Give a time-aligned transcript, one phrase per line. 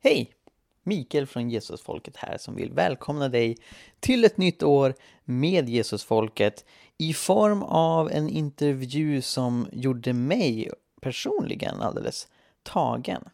[0.00, 0.32] Hej!
[0.82, 3.56] Mikael från Jesusfolket här som vill välkomna dig
[4.00, 6.64] till ett nytt år med Jesusfolket
[6.98, 10.70] i form av en intervju som gjorde mig
[11.00, 12.28] personligen alldeles
[12.62, 13.24] tagen.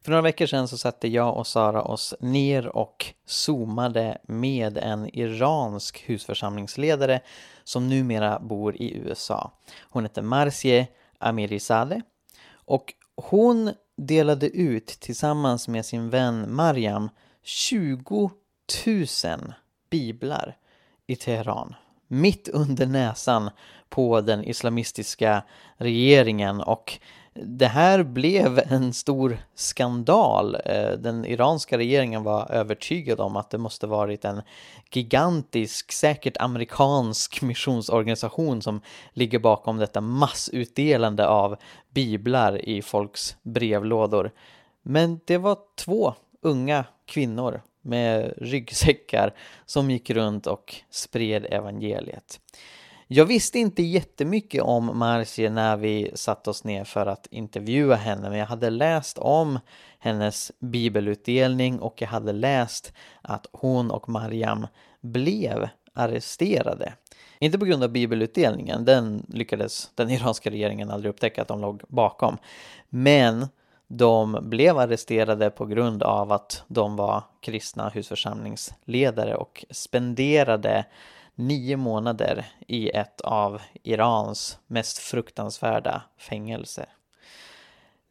[0.00, 5.16] För några veckor sedan så satte jag och Sara oss ner och zoomade med en
[5.18, 7.20] iransk husförsamlingsledare
[7.64, 9.52] som numera bor i USA.
[9.80, 10.88] Hon heter Marzie
[11.18, 12.00] Amirizadeh
[12.52, 17.10] och hon delade ut tillsammans med sin vän Mariam
[17.42, 18.30] 20
[18.86, 19.54] 000
[19.90, 20.56] biblar
[21.06, 21.74] i Teheran.
[22.08, 23.50] Mitt under näsan
[23.88, 25.42] på den islamistiska
[25.76, 27.00] regeringen och
[27.34, 30.56] det här blev en stor skandal.
[30.64, 34.42] Eh, den iranska regeringen var övertygad om att det måste varit en
[34.90, 38.80] gigantisk, säkert amerikansk missionsorganisation som
[39.12, 41.56] ligger bakom detta massutdelande av
[41.90, 44.30] biblar i folks brevlådor.
[44.82, 49.34] Men det var två unga kvinnor med ryggsäckar
[49.66, 52.40] som gick runt och spred evangeliet.
[53.14, 58.30] Jag visste inte jättemycket om Marcie när vi satte oss ner för att intervjua henne,
[58.30, 59.58] men jag hade läst om
[59.98, 64.66] hennes bibelutdelning och jag hade läst att hon och Mariam
[65.00, 66.92] blev arresterade.
[67.38, 71.82] Inte på grund av bibelutdelningen, den lyckades den iranska regeringen aldrig upptäcka att de låg
[71.88, 72.38] bakom.
[72.88, 73.48] Men
[73.88, 80.84] de blev arresterade på grund av att de var kristna husförsamlingsledare och spenderade
[81.34, 86.86] nio månader i ett av Irans mest fruktansvärda fängelser.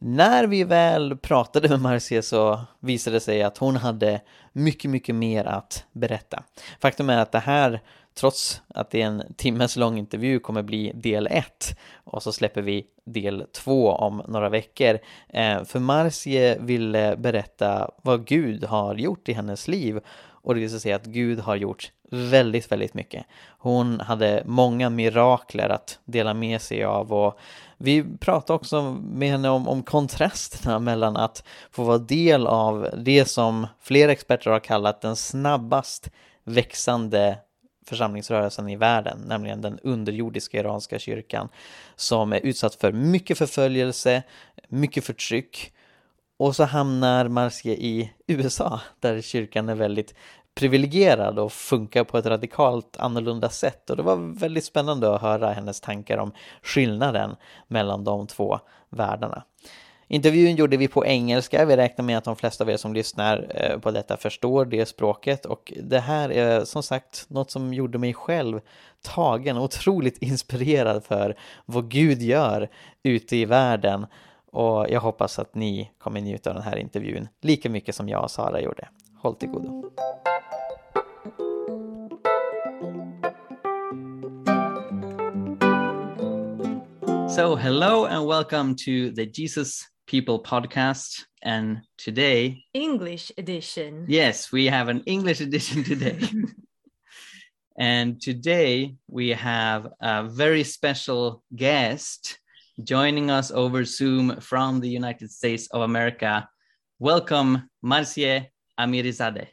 [0.04, 4.20] När vi väl pratade med Marcia så visade det sig att hon hade
[4.52, 6.42] mycket, mycket mer att berätta.
[6.80, 7.80] Faktum är att det här,
[8.14, 12.62] trots att det är en timmes lång intervju, kommer bli del 1 och så släpper
[12.62, 14.98] vi del 2 om några veckor.
[15.28, 20.80] Eh, för Marcie ville berätta vad Gud har gjort i hennes liv och det visade
[20.80, 23.26] sig att Gud har gjort väldigt, väldigt mycket.
[23.58, 27.38] Hon hade många mirakler att dela med sig av och
[27.78, 33.24] vi pratade också med henne om, om kontrasterna mellan att få vara del av det
[33.24, 36.10] som flera experter har kallat den snabbast
[36.44, 37.38] växande
[37.86, 41.48] församlingsrörelsen i världen, nämligen den underjordiska iranska kyrkan
[41.96, 44.22] som är utsatt för mycket förföljelse,
[44.68, 45.72] mycket förtryck
[46.36, 50.14] och så hamnar Marcia i USA där kyrkan är väldigt
[50.54, 55.52] privilegierad och funkar på ett radikalt annorlunda sätt och det var väldigt spännande att höra
[55.52, 56.32] hennes tankar om
[56.62, 57.36] skillnaden
[57.68, 58.58] mellan de två
[58.90, 59.44] världarna.
[60.08, 63.46] Intervjun gjorde vi på engelska, vi räknar med att de flesta av er som lyssnar
[63.54, 67.98] eh, på detta förstår det språket och det här är som sagt något som gjorde
[67.98, 68.60] mig själv
[69.02, 71.36] tagen och otroligt inspirerad för
[71.66, 72.68] vad Gud gör
[73.02, 74.06] ute i världen
[74.50, 78.22] och jag hoppas att ni kommer njuta av den här intervjun lika mycket som jag
[78.22, 78.88] och Sara gjorde.
[79.22, 79.70] Håll till godo.
[87.30, 91.22] So, hello and welcome to the Jesus People podcast.
[91.40, 94.06] And today, English edition.
[94.08, 96.18] yes, we have an English edition today.
[97.78, 102.40] and today we have a very special guest
[102.82, 106.48] joining us over Zoom from the United States of America.
[106.98, 108.48] Welcome, Marzie
[108.82, 109.48] Amirizadeh.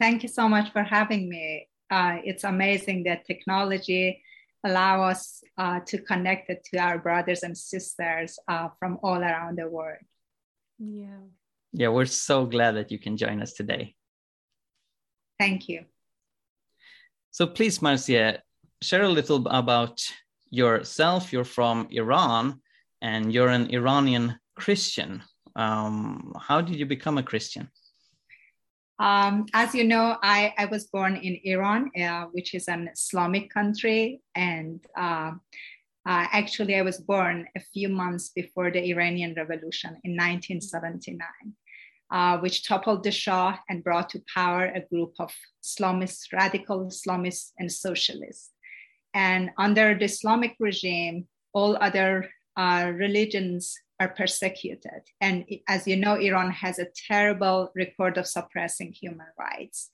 [0.00, 1.68] Thank you so much for having me.
[1.90, 4.22] Uh, it's amazing that technology
[4.64, 9.58] allow us uh, to connect it to our brothers and sisters uh, from all around
[9.58, 10.02] the world.
[10.78, 11.22] Yeah.
[11.72, 13.94] Yeah, we're so glad that you can join us today.
[15.38, 15.84] Thank you.
[17.30, 18.42] So please, Marcia,
[18.82, 20.02] share a little about
[20.50, 21.32] yourself.
[21.32, 22.60] You're from Iran
[23.02, 25.22] and you're an Iranian Christian.
[25.54, 27.70] Um, how did you become a Christian?
[28.98, 33.50] Um, as you know, I, I was born in Iran, uh, which is an Islamic
[33.50, 34.22] country.
[34.34, 35.32] And uh,
[36.06, 41.18] uh, actually, I was born a few months before the Iranian Revolution in 1979,
[42.10, 47.52] uh, which toppled the Shah and brought to power a group of Islamists, radical Islamists,
[47.58, 48.52] and socialists.
[49.12, 55.02] And under the Islamic regime, all other uh, religions are persecuted.
[55.20, 59.90] And as you know, Iran has a terrible record of suppressing human rights.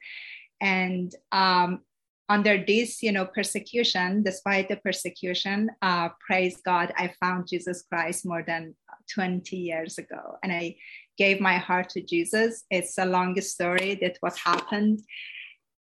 [0.60, 1.80] And um,
[2.28, 8.24] under this, you know, persecution, despite the persecution, uh, praise God, I found Jesus Christ
[8.24, 8.74] more than
[9.12, 10.76] 20 years ago, and I
[11.18, 12.64] gave my heart to Jesus.
[12.70, 15.00] It's a long story that what happened.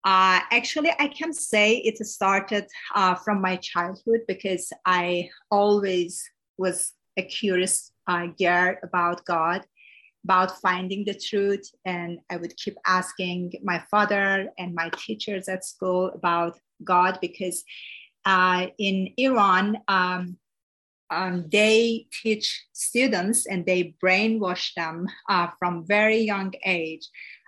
[0.04, 2.66] Uh, actually, I can say it started
[2.96, 6.24] uh, from my childhood because I always
[6.58, 9.62] was a curious uh, girl about God.
[10.24, 11.66] about finding the truth.
[11.86, 14.28] And I would keep asking my father
[14.58, 16.54] and my teachers at school about
[16.84, 17.58] God because
[18.25, 20.38] uh, in Iran, um,
[21.10, 27.06] um, they teach students and they brainwash them uh, from very young age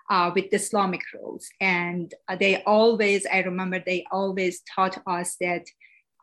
[0.09, 1.47] uh, with the Islamic rules.
[1.61, 5.65] And they always, I remember, they always taught us that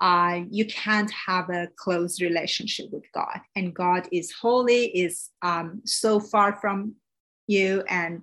[0.00, 5.82] uh, you can't have a close relationship with God, and God is holy, is um,
[5.84, 6.94] so far from
[7.46, 8.22] you, and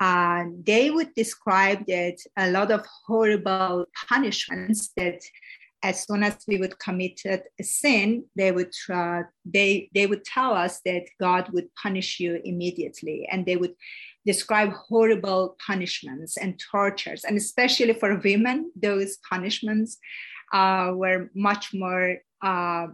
[0.00, 5.20] uh, they would describe that a lot of horrible punishments that
[5.82, 10.52] as soon as we would commit a sin, they would uh, they they would tell
[10.54, 13.74] us that God would punish you immediately, and they would
[14.26, 19.98] describe horrible punishments and tortures, and especially for women, those punishments
[20.52, 22.86] uh, were much more, uh,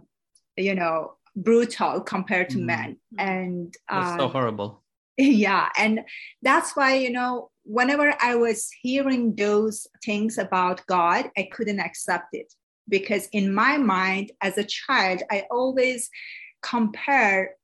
[0.55, 2.65] you know, brutal compared to mm.
[2.65, 2.97] men.
[3.17, 4.83] And uh, so horrible.
[5.19, 6.01] Yeah, and
[6.43, 12.29] that's why you know, whenever I was hearing those things about God, I couldn't accept
[12.33, 12.53] it
[12.87, 16.09] because in my mind, as a child, I always
[16.61, 17.55] compare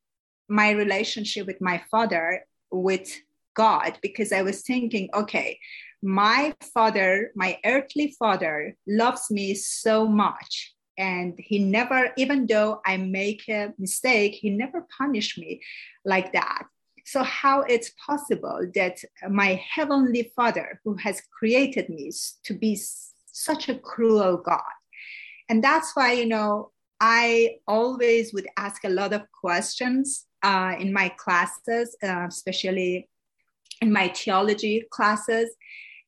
[0.49, 3.15] my relationship with my father with
[3.53, 5.59] God because I was thinking, okay,
[6.03, 10.73] my father, my earthly father, loves me so much.
[10.97, 15.61] And he never, even though I make a mistake, he never punished me
[16.05, 16.65] like that.
[17.05, 22.11] So, how it's possible that my heavenly father, who has created me,
[22.45, 22.79] to be
[23.31, 24.61] such a cruel God?
[25.49, 30.93] And that's why, you know, I always would ask a lot of questions uh, in
[30.93, 33.09] my classes, uh, especially
[33.81, 35.49] in my theology classes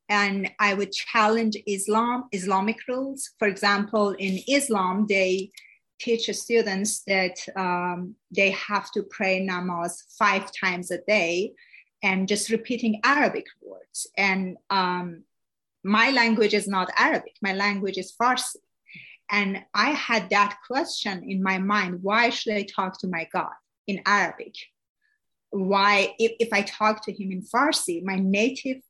[0.10, 3.32] and I would challenge Islam, Islamic rules.
[3.40, 5.52] For example, in Islam, they
[6.00, 11.54] teach students that um, they have to pray namaz five times a day
[12.04, 14.08] and just repeating Arabic words.
[14.18, 15.24] And um,
[15.84, 18.58] my language is not Arabic, my language is Farsi.
[19.32, 23.54] And I had that question in my mind why should I talk to my God
[23.88, 24.54] in Arabic?
[25.50, 28.82] Why, if, if I talk to him in Farsi, my native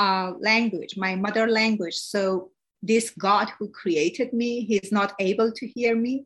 [0.00, 1.96] uh, language, my mother language.
[2.14, 2.50] So
[2.82, 6.24] this God who created me, he's not able to hear me.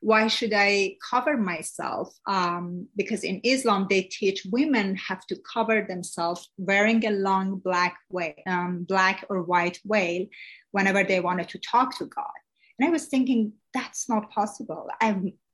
[0.00, 2.06] Why should I cover myself?
[2.26, 7.96] Um, because in Islam, they teach women have to cover themselves wearing a long black
[8.10, 10.26] way, um, black or white veil
[10.72, 12.40] whenever they wanted to talk to God.
[12.78, 14.88] And I was thinking, that's not possible.
[15.00, 15.08] I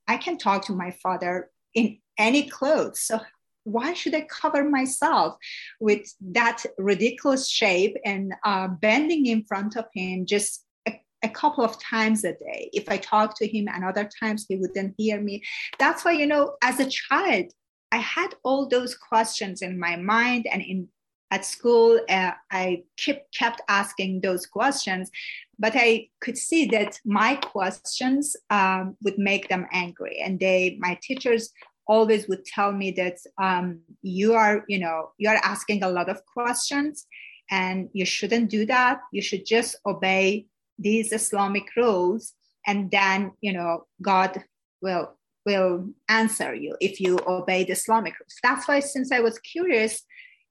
[0.08, 3.00] I can talk to my father in any clothes.
[3.00, 3.20] So
[3.66, 5.36] why should I cover myself
[5.80, 11.64] with that ridiculous shape and uh, bending in front of him just a, a, couple
[11.64, 12.70] of times a day?
[12.72, 15.42] If I talk to him and other times he wouldn't hear me.
[15.78, 17.46] That's why, you know, as a child,
[17.90, 20.88] I had all those questions in my mind and in
[21.32, 25.10] at school uh, i kept kept asking those questions
[25.58, 30.96] but i could see that my questions um, would make them angry and they my
[31.02, 31.52] teachers
[31.87, 36.09] always would tell me that um, you are you know you are asking a lot
[36.09, 37.06] of questions
[37.50, 39.00] and you shouldn't do that.
[39.12, 40.47] You should just obey
[40.79, 42.35] these islamic rules
[42.67, 44.44] and then you know god
[44.83, 45.12] will
[45.44, 48.37] will answer you if you obey the islamic rules.
[48.43, 50.03] That's why since i was curious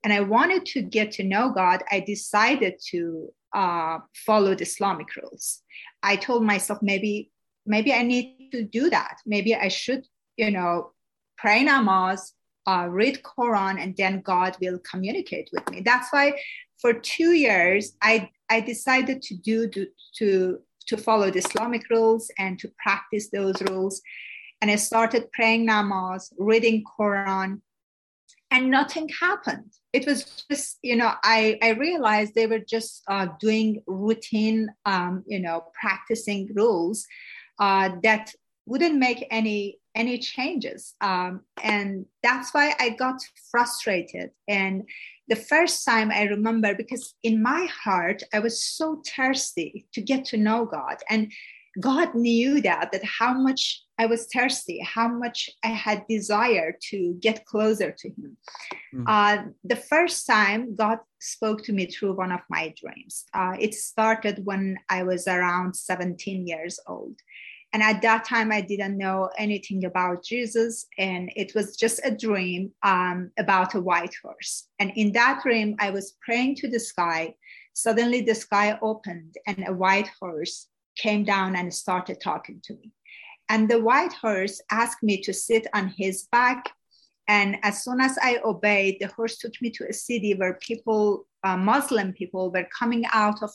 [0.04, 5.16] and i wanted to get to know god i decided to uh, follow the islamic
[5.16, 5.62] rules.
[6.04, 7.32] I told myself maybe
[7.66, 9.18] maybe i need to do that.
[9.26, 10.06] Maybe i should
[10.38, 10.92] you know
[11.38, 12.34] pray namaz,
[12.68, 15.82] uh, read Quran, and then God will communicate with me.
[15.82, 16.40] That's why
[16.82, 19.88] for two years I I decided to do to
[20.18, 24.02] to, to follow the Islamic rules and to practice those rules.
[24.62, 27.62] And I started praying namaz, reading Quran,
[28.52, 29.72] and nothing happened.
[29.92, 35.24] It was just, you know, I, I realized they were just uh, doing routine, um,
[35.26, 37.06] you know, practicing rules
[37.60, 38.34] uh, that
[38.66, 40.94] wouldn't make any any changes.
[41.00, 44.32] Um, and that's why I got frustrated.
[44.48, 44.84] And
[45.30, 50.26] the first time I remember, because in my heart, I was so thirsty to get
[50.26, 50.98] to know God.
[51.10, 51.32] And
[51.80, 57.18] God knew that, that how much I was thirsty, how much I had desire to
[57.20, 58.38] get closer to Him.
[58.94, 59.04] Mm.
[59.08, 63.26] Uh, the first time God spoke to me through one of my dreams.
[63.34, 67.16] Uh, it started when I was around 17 years old.
[67.76, 70.86] And at that time, I didn't know anything about Jesus.
[70.98, 74.70] And it was just a dream um, about a white horse.
[74.80, 77.36] And in that dream, I was praying to the sky.
[77.74, 82.94] Suddenly, the sky opened, and a white horse came down and started talking to me.
[83.50, 86.72] And the white horse asked me to sit on his back
[87.28, 91.28] And as soon as I obeyed, the horse took me to a city where people,
[91.44, 93.52] uh, Muslim people, were coming out of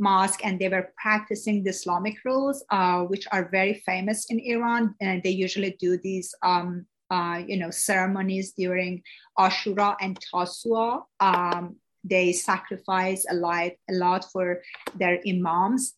[0.00, 4.94] mosque and they were practicing the Islamic rules, uh, which are very famous in Iran.
[5.00, 9.02] And they usually do these, um, uh, you know, ceremonies during
[9.38, 11.02] Ashura and Tasua.
[11.20, 14.62] Um, they sacrifice a lot, a lot for
[14.96, 15.94] their imams.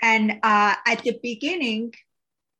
[0.00, 1.94] And uh, at the beginning,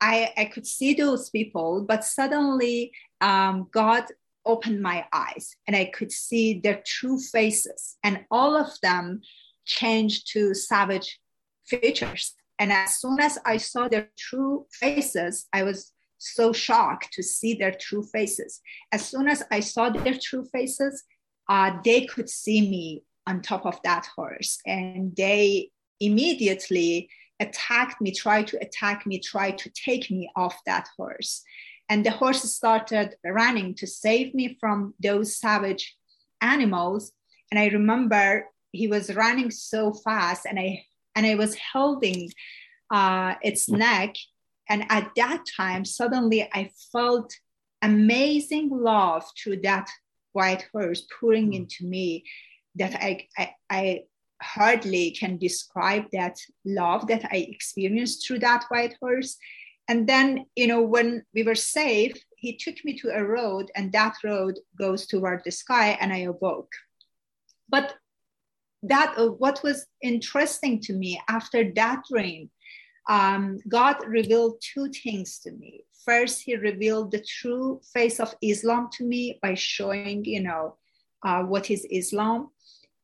[0.01, 4.05] I, I could see those people, but suddenly um, God
[4.45, 7.97] opened my eyes and I could see their true faces.
[8.03, 9.23] And all of them
[9.65, 11.21] changed to savage
[11.67, 12.35] features.
[12.59, 17.55] And as soon as I saw their true faces, I was so shocked to see
[17.55, 18.61] their true faces.
[18.93, 21.05] As soon as I saw their true faces,
[21.49, 27.09] uh, they could see me on top of that horse and they immediately
[27.41, 31.43] attacked me, tried to attack me, tried to take me off that horse.
[31.89, 35.97] And the horse started running to save me from those savage
[36.41, 37.13] animals.
[37.51, 42.31] And I remember he was running so fast and I and I was holding
[42.91, 44.15] uh, its neck.
[44.69, 47.33] And at that time, suddenly I felt
[47.83, 49.89] amazing love through that
[50.33, 51.57] white horse pouring mm.
[51.57, 52.25] into me
[52.77, 54.03] that I, I, I
[54.43, 59.37] hardly can describe that love that I experienced through that white horse.
[59.87, 63.93] And then, you know, when we were safe, he took me to a road, and
[63.93, 66.73] that road goes toward the sky, and I awoke.
[67.69, 67.95] But
[68.89, 72.51] that uh, what was interesting to me after that dream,
[73.09, 75.85] um, God revealed two things to me.
[76.05, 80.77] First, He revealed the true face of Islam to me by showing, you know,
[81.25, 82.51] uh, what is Islam.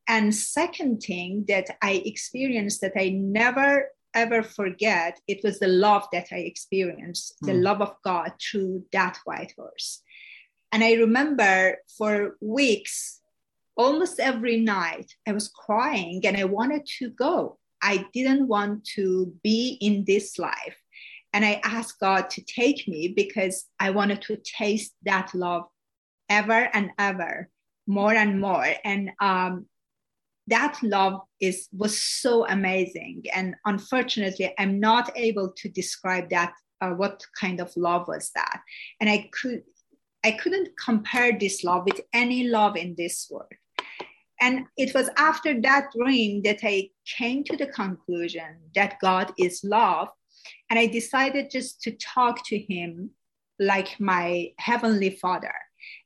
[0.08, 6.06] And second thing that I experienced that I never ever forget, it was the love
[6.12, 7.46] that I experienced, mm.
[7.46, 7.62] the hmm.
[7.62, 10.02] love of God through that white horse.
[10.72, 13.19] And I remember for weeks,
[13.76, 17.58] almost every night, I was crying and I wanted to go.
[17.82, 20.76] I didn't want to be in this life.
[21.32, 25.64] And I asked God to take me because I wanted to taste that love
[26.28, 27.48] ever and ever,
[27.86, 28.66] more and more.
[28.84, 29.66] And um,
[30.48, 33.22] that love is was so amazing.
[33.32, 36.52] And unfortunately, I'm not able to describe that.
[36.82, 38.60] Uh, what kind of love was that?
[39.00, 39.62] And I could
[40.24, 43.52] I couldn't compare this love with any love in this world.
[44.40, 49.62] And it was after that dream that I came to the conclusion that God is
[49.62, 50.08] love.
[50.70, 53.10] And I decided just to talk to him
[53.58, 55.52] like my heavenly father.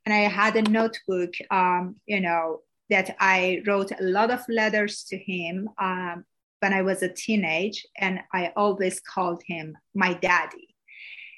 [0.04, 5.04] And I had a notebook, um, you know, that I wrote a lot of letters
[5.04, 6.25] to him um,
[6.61, 10.74] when I was a teenage, and I always called him my daddy.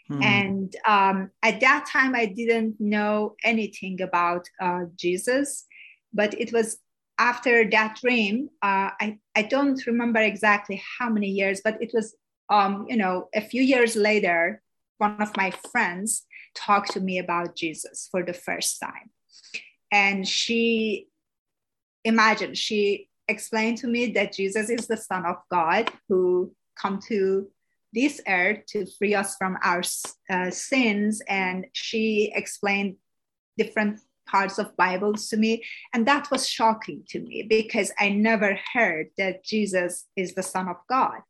[0.08, 0.22] Hmm.
[0.22, 5.66] And um, at that time, I didn't know anything about uh, Jesus,
[6.12, 6.78] but it was
[7.18, 12.14] after that dream, uh, I, I don't remember exactly how many years, but it was,
[12.50, 14.62] um, you know, a few years later,
[14.98, 19.10] one of my friends talked to me about Jesus for the first time.
[19.90, 21.08] And she,
[22.04, 27.48] imagined, she explained to me that Jesus is the Son of God who come to
[27.92, 29.82] this earth to free us from our
[30.30, 31.22] uh, sins.
[31.28, 32.96] And she explained
[33.56, 35.64] different parts of bibles to me.
[35.94, 40.68] And that was shocking to me because i never heard that jesus is the son
[40.68, 41.20] of god.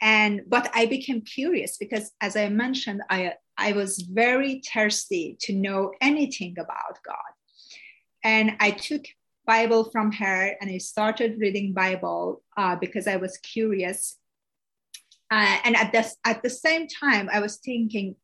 [0.00, 5.52] And but i became curious because as i mentioned i i was very thirsty to
[5.52, 7.32] know anything about god.
[8.22, 9.04] And i took
[9.46, 14.16] bible from her and i started reading bible uh, because i was curious
[15.34, 18.14] uh, and at this at the same time i was thinking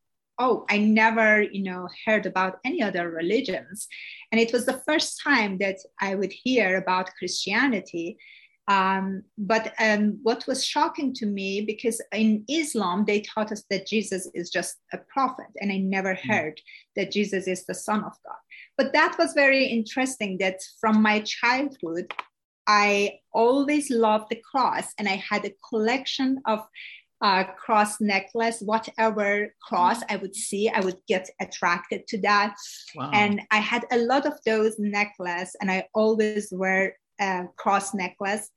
[0.41, 3.87] oh, I never, you know, heard about any other religions.
[4.31, 8.17] And it was the first time that I would hear about Christianity.
[8.67, 13.85] Um, but um, what was shocking to me, because in Islam, they taught us that
[13.85, 16.31] Jesus is just a prophet, and I never hmm.
[16.31, 16.61] heard
[16.95, 18.41] that Jesus is the Son of God.
[18.77, 22.13] But that was very interesting that from my childhood,
[22.65, 26.65] I always loved the cross, and I had a collection of
[27.21, 32.55] uh, cross necklace, whatever cross I would see, I would get attracted to that.
[32.95, 33.11] Wow.
[33.13, 38.49] And I had a lot of those necklace, and I always wear a cross necklace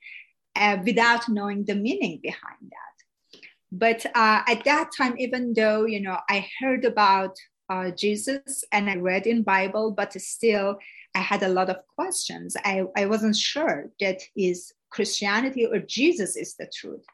[0.56, 3.40] uh, without knowing the meaning behind that.
[3.71, 7.37] But uh, at that time, even though you know I heard about
[7.68, 10.78] uh, Jesus and I read in Bible, but still
[11.14, 12.56] I had a lot of questions.
[12.64, 17.04] I, I wasn't sure that is Christianity or Jesus is the truth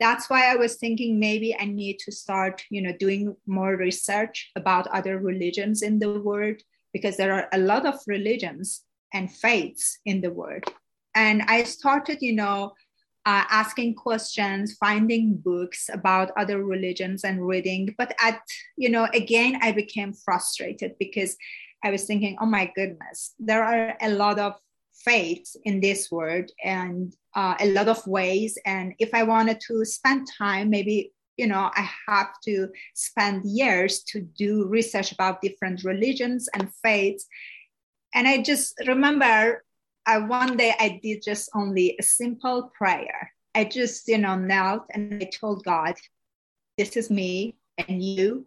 [0.00, 4.50] that's why i was thinking maybe i need to start you know doing more research
[4.56, 6.60] about other religions in the world
[6.92, 10.64] because there are a lot of religions and faiths in the world.
[11.14, 12.72] And I started, you know,
[13.26, 17.94] uh, asking questions, finding books about other religions and reading.
[17.98, 18.40] But at,
[18.76, 21.36] you know, again, I became frustrated because
[21.84, 24.54] I was thinking, oh my goodness, there are a lot of
[25.04, 28.58] faiths in this world and uh, a lot of ways.
[28.64, 34.02] And if I wanted to spend time, maybe you know i have to spend years
[34.02, 37.26] to do research about different religions and faiths.
[38.12, 39.64] And i just remember
[40.04, 43.32] I, one day i did just only a simple prayer.
[43.54, 45.94] I just you know knelt and i told god
[46.76, 48.46] this is me and you.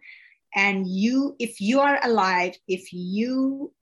[0.54, 3.74] And you if you are alive if you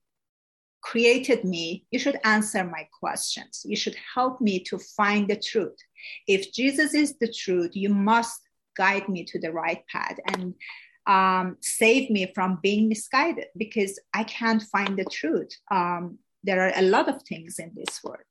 [0.82, 5.78] created me you should answer my questions you should help me to find the truth
[6.28, 8.42] if jesus is the truth you must
[8.78, 10.54] guide me to the right path and
[11.10, 15.52] um, save me from being misguided because I can't find the truth.
[15.72, 18.24] Um, there are a lot of things in this world.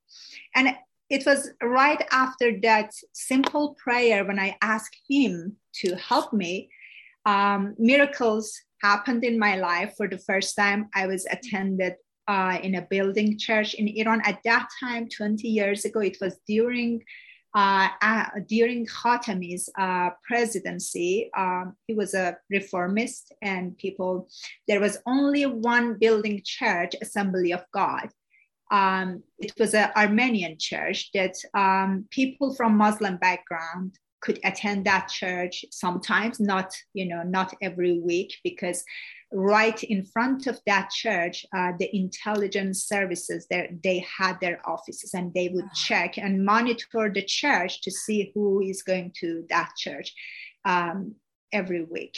[0.54, 0.76] And
[1.10, 6.70] it was right after that simple prayer when I asked Him to help me,
[7.26, 10.88] um, miracles happened in my life for the first time.
[10.94, 11.94] I was attended
[12.28, 14.20] uh, in a building church in Iran.
[14.24, 17.02] At that time, 20 years ago, it was during
[17.54, 24.28] uh, uh, during Khatami's uh, presidency, um, he was a reformist, and people,
[24.68, 28.10] there was only one building church, Assembly of God.
[28.70, 35.08] Um, it was an Armenian church that um, people from Muslim background could attend that
[35.08, 38.84] church sometimes, not you know not every week, because
[39.32, 45.12] right in front of that church, uh, the intelligence services, there, they had their offices
[45.12, 49.70] and they would check and monitor the church to see who is going to that
[49.76, 50.14] church
[50.64, 51.14] um,
[51.52, 52.16] every week.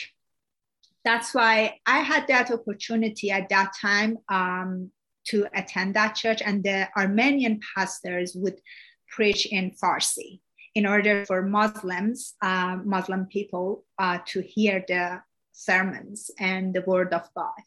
[1.05, 4.91] That's why I had that opportunity at that time um,
[5.29, 8.61] to attend that church, and the Armenian pastors would
[9.09, 10.41] preach in Farsi
[10.75, 15.21] in order for Muslims, uh, Muslim people, uh, to hear the
[15.53, 17.61] sermons and the word of God.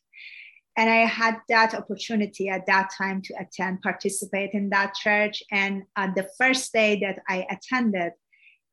[0.76, 5.44] And I had that opportunity at that time to attend, participate in that church.
[5.52, 8.14] And uh, the first day that I attended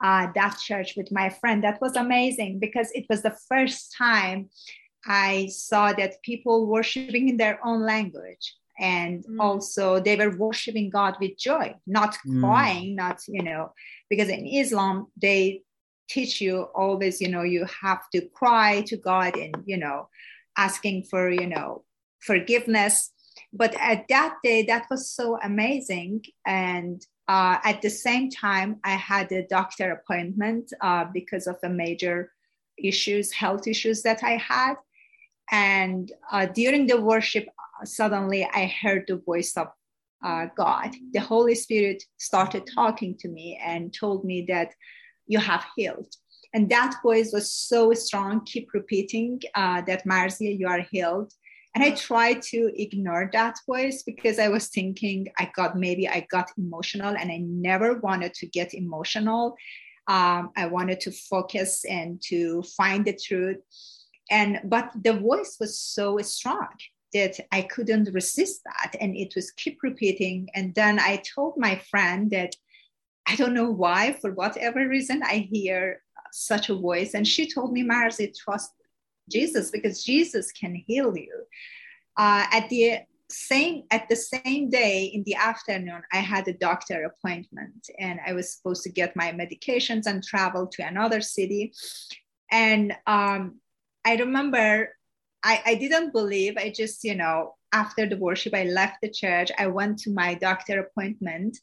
[0.03, 4.49] uh, that church with my friend, that was amazing because it was the first time
[5.07, 8.55] I saw that people worshiping in their own language.
[8.81, 9.37] And mm.
[9.39, 12.41] also, they were worshiping God with joy, not mm.
[12.41, 13.73] crying, not, you know,
[14.09, 15.63] because in Islam, they
[16.11, 20.09] teach you always you know you have to cry to god and you know
[20.57, 21.85] asking for you know
[22.19, 23.13] forgiveness
[23.53, 28.95] but at that day that was so amazing and uh, at the same time i
[28.95, 32.33] had a doctor appointment uh, because of the major
[32.77, 34.75] issues health issues that i had
[35.53, 37.47] and uh, during the worship
[37.85, 39.69] suddenly i heard the voice of
[40.25, 44.73] uh, god the holy spirit started talking to me and told me that
[45.31, 46.13] you have healed.
[46.53, 51.33] And that voice was so strong, keep repeating uh, that Marzia, you are healed.
[51.75, 56.27] And I tried to ignore that voice because I was thinking I got maybe I
[56.29, 59.55] got emotional and I never wanted to get emotional.
[60.09, 63.59] Um, I wanted to focus and to find the truth.
[64.33, 66.75] And but the voice was so strong
[67.13, 68.97] that I couldn't resist that.
[69.01, 70.49] And it was keep repeating.
[70.55, 72.55] And then I told my friend that
[73.27, 77.15] I don't know why, for whatever reason, I hear such a voice.
[77.15, 78.73] And she told me, Marzi, trust
[79.31, 81.45] Jesus because Jesus can heal you.
[82.17, 82.99] Uh, at the
[83.31, 88.33] same at the same day in the afternoon, I had a doctor appointment, and I
[88.33, 91.73] was supposed to get my medications and travel to another city.
[92.51, 93.61] And um,
[94.05, 94.97] I remember
[95.43, 96.57] I, I didn't believe.
[96.57, 99.51] I just, you know, after the worship, I left the church.
[99.59, 101.57] I went to my doctor appointment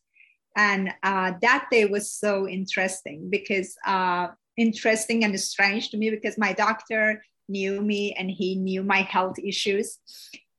[0.58, 6.38] and uh, that day was so interesting because uh, interesting and strange to me because
[6.38, 10.00] my doctor knew me and he knew my health issues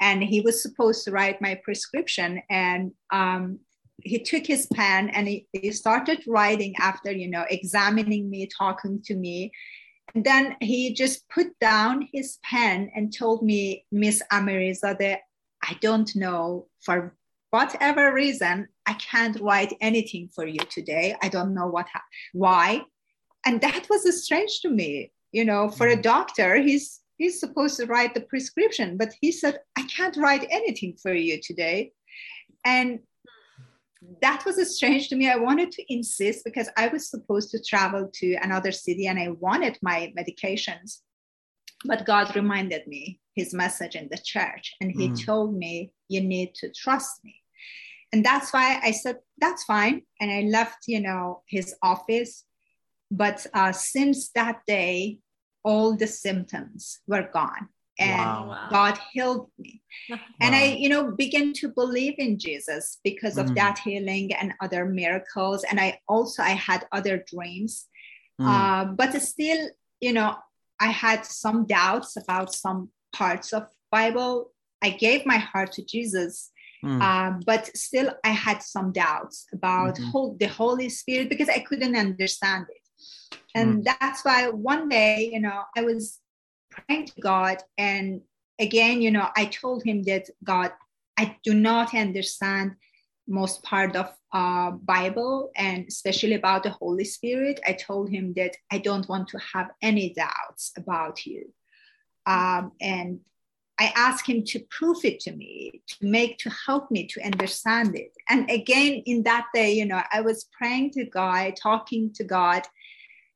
[0.00, 3.59] and he was supposed to write my prescription and um,
[4.04, 9.02] he took his pen and he, he, started writing after you know examining me talking
[9.04, 9.50] to me
[10.14, 15.20] and then he just put down his pen and told me miss Ameriza, that
[15.62, 17.14] i don't know for
[17.50, 21.16] whatever reason, I can't write anything for you today.
[21.22, 21.86] I don't know what,
[22.32, 22.82] why.
[23.46, 25.12] And that was strange to me.
[25.32, 26.02] You know, for a mm.
[26.02, 30.96] doctor, he's he's supposed to write the prescription, but he said, I can't write anything
[31.02, 31.92] for you today.
[32.64, 33.00] And
[34.22, 35.28] that was strange to me.
[35.28, 39.28] I wanted to insist because I was supposed to travel to another city and I
[39.28, 41.00] wanted my medications.
[41.84, 45.24] but God reminded me his message in the church, and he Mm.
[45.24, 47.37] told me, You need to trust me.
[48.12, 50.02] And that's why I said, That's fine.
[50.20, 52.44] And I left, you know, his office.
[53.11, 55.18] But uh, since that day,
[55.62, 57.68] all the symptoms were gone.
[57.98, 58.68] And Wow.
[58.70, 59.82] God healed me.
[60.40, 63.54] And I, you know, began to believe in Jesus because of Mm.
[63.56, 65.64] that healing and other miracles.
[65.64, 67.87] And I also I had other dreams.
[68.40, 68.46] Mm.
[68.48, 69.68] Uh, but still,
[70.00, 70.37] you know,
[70.80, 74.52] I had some doubts about some parts of Bible.
[74.80, 76.50] I gave my heart to Jesus,
[76.84, 77.02] Mm.
[77.02, 80.11] uh, but still I had some doubts about Mhm.
[80.11, 82.84] whole, the Holy Spirit because I couldn't understand it.
[83.34, 83.61] Mm.
[83.61, 86.20] And that's why one day, you know, I was
[86.70, 87.59] praying to God.
[87.76, 88.22] And
[88.59, 90.72] again, you know, I told him that God,
[91.18, 92.76] I do not understand
[93.26, 97.61] most part of uh, Bible and especially about the Holy Spirit.
[97.66, 101.52] I told him that I don't want to have any doubts about you.
[102.26, 103.20] Um, and
[103.81, 107.94] I asked him to prove it to me, to make, to help me to understand
[107.96, 108.12] it.
[108.28, 112.62] And again, in that day, you know, I was praying to God, talking to God.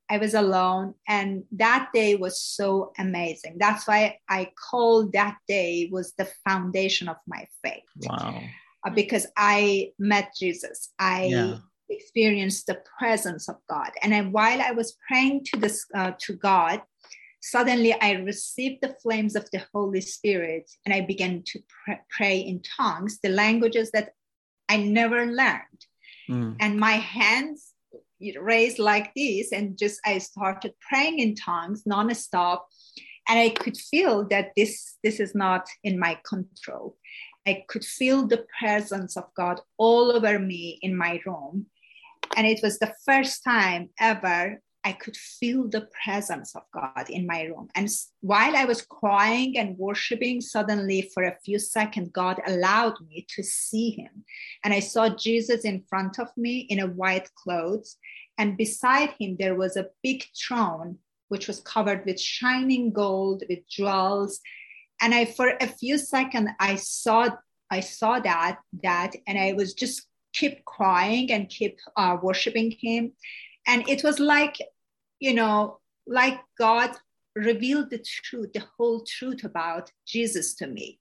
[0.09, 0.95] I was alone.
[1.07, 3.57] And that day was so amazing.
[3.57, 8.41] That's why I called that day was the foundation of my faith Wow.
[8.85, 10.91] uh, because I met Jesus.
[10.99, 11.57] I Yeah.
[11.89, 13.91] experienced the presence of God.
[14.01, 16.81] And then while I was praying to this uh, to God,
[17.41, 22.39] suddenly I received the flames of the Holy Spirit, and I began to pr- pray
[22.39, 24.13] in tongues, the languages that
[24.69, 25.81] I never learned.
[26.29, 26.55] Mm.
[26.59, 27.72] And my hands
[28.39, 32.61] raised like this, and just I started praying in tongues nonstop.
[33.27, 36.97] And I could feel that this this is not in my control.
[37.47, 41.67] I could feel the presence of God all over me in my room.
[42.35, 47.25] And it was the first time ever I could feel the presence of God in
[47.25, 47.69] my room.
[47.75, 47.89] And
[48.21, 53.43] while I was crying and worshiping, suddenly for a few seconds, God allowed me to
[53.43, 54.25] see him.
[54.63, 57.97] And I saw Jesus in front of me in a white clothes.
[58.37, 60.97] And beside him, there was a big throne,
[61.29, 64.41] which was covered with shining gold, with jewels
[65.03, 67.29] and i for a few seconds i saw
[67.69, 73.11] i saw that that and i was just keep crying and keep uh, worshiping him
[73.67, 74.57] and it was like
[75.19, 76.91] you know like god
[77.35, 80.99] revealed the truth the whole truth about jesus to me.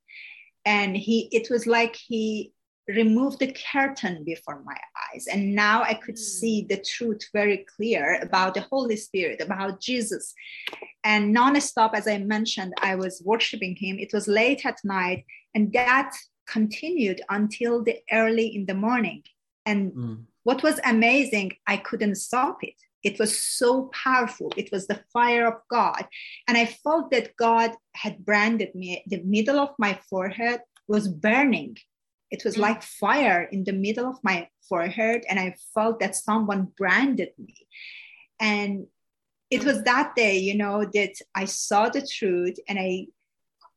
[0.65, 2.53] And he it was like he
[2.89, 5.27] removed the curtain before my eyes.
[5.27, 6.31] And now i could Mm.
[6.39, 10.35] see the truth very clear about the holy spirit about jesus.
[11.05, 13.99] And non-stop as i mentioned i was worshiping him.
[13.99, 16.11] It was late at night and that
[16.47, 19.23] continued until the early in the morning.
[19.67, 20.19] And Mm.
[20.45, 22.75] What was amazing i couldn't stop it.
[23.11, 24.53] It was so powerful.
[24.57, 26.05] It was the fire of god.
[26.47, 27.71] And i felt that god
[28.03, 28.91] had branded me.
[29.13, 30.61] The middle of my forehead
[30.93, 31.73] was burning.
[32.35, 32.63] It was Mm.
[32.67, 37.57] like fire in the middle of my forehead and i felt that someone branded me.
[38.41, 38.73] And
[39.57, 42.91] it was that day you know that i saw the truth and i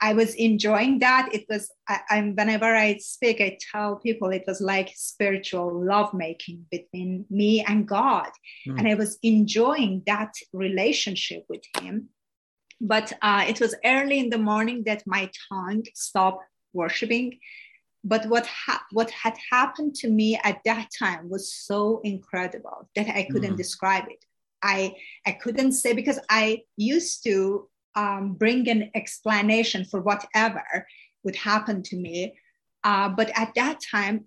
[0.01, 4.43] i was enjoying that it was I, i'm whenever i speak i tell people it
[4.47, 8.29] was like spiritual lovemaking between me and god
[8.67, 8.79] Mm.
[8.79, 12.10] and i was enjoying that relationship with him
[12.81, 17.39] but uh, it was early in the morning that my tongue stopped worshiping
[18.03, 23.08] but what ha- what had happened to me at that time was so incredible that
[23.19, 23.58] I couldn't Mm.
[23.63, 24.21] describe it.
[24.62, 24.93] I
[25.25, 30.63] I couldn't say because I used to um, bring an explanation for whatever
[31.23, 32.38] would happen to me,
[32.84, 34.25] uh, but at that time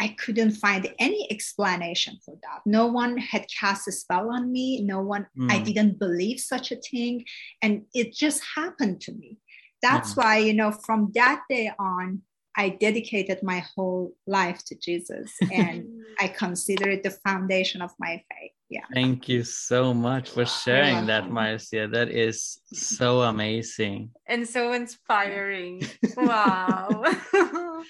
[0.00, 2.60] I couldn't find any explanation for that.
[2.64, 4.80] No one had cast a spell on me.
[4.82, 5.26] No one.
[5.50, 5.64] I Mm.
[5.64, 7.24] didn't believe such a thing,
[7.62, 9.38] and it just happened to me.
[9.82, 10.22] That's Yeah.
[10.22, 12.22] why you know from that day on
[12.58, 15.86] I dedicated my whole life to Jesus and
[16.20, 18.50] I consider it the foundation of my faith.
[18.68, 18.84] Yeah.
[18.92, 21.34] Thank you so much for sharing that, welcome.
[21.34, 21.86] Marcia.
[21.86, 24.10] That is so amazing.
[24.26, 25.82] and so inspiring.
[26.16, 27.04] Wow.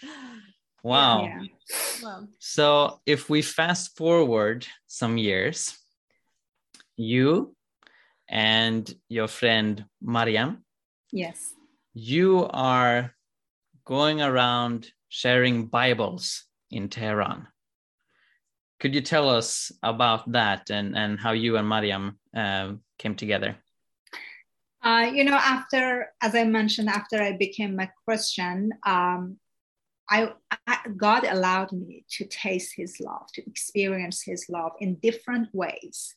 [0.84, 1.24] Wow.
[1.24, 1.42] Yeah.
[2.02, 2.28] wow.
[2.38, 5.76] So if we fast forward some years,
[6.96, 7.56] you
[8.28, 10.64] and your friend Mariam,
[11.10, 11.54] Yes.
[11.94, 13.12] you are
[13.88, 17.48] going around sharing Bibles in Tehran.
[18.80, 23.56] Could you tell us about that and, and how you and Mariam um, came together?
[24.82, 29.38] Uh, you know, after, as I mentioned, after I became a Christian, um,
[30.10, 30.32] I,
[30.66, 36.14] I God allowed me to taste His love, to experience His love in different ways.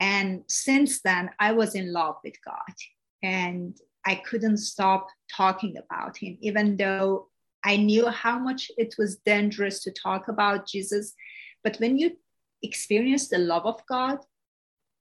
[0.00, 2.74] And since then, I was in love with God.
[3.22, 7.28] And I couldn't stop talking about him, even though
[7.64, 11.14] I knew how much it was dangerous to talk about Jesus.
[11.64, 12.16] But when you
[12.62, 14.18] experience the love of God,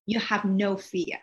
[0.05, 1.19] you have no fear.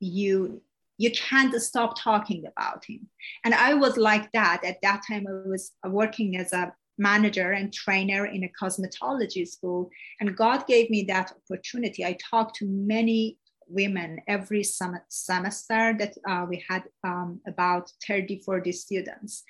[0.00, 0.62] You
[0.98, 3.08] you can't stop talking about him.
[3.42, 4.62] And I was like that.
[4.62, 9.90] At that time, I was working as a manager and trainer in a cosmetology school.
[10.20, 12.04] And God gave me that opportunity.
[12.04, 13.38] I talked to many
[13.70, 19.42] women every sem- semester that uh, we had um, about 30, 40 students.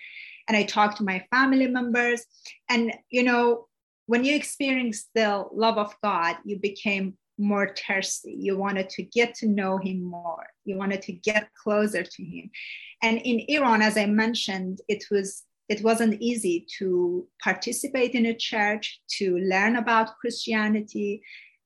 [0.49, 2.25] And I talked to my family members.
[2.69, 3.69] And, you know,
[4.07, 8.37] when you experience the love of God, you became more thirsty.
[8.39, 10.47] You wanted to get to know him more.
[10.65, 12.51] You wanted to get closer to him.
[13.03, 18.35] And in Iran, as I mentioned, it was it wasn't easy to participate in a
[18.35, 21.23] church, to learn about Christianity.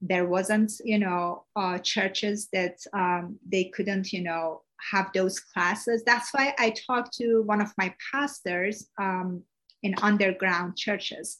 [0.06, 6.02] There wasn't, you know, uh, churches that um, they couldn't, you know, have those classes.
[6.04, 9.42] That's why I talked to one of my pastors um,
[9.82, 11.38] in underground churches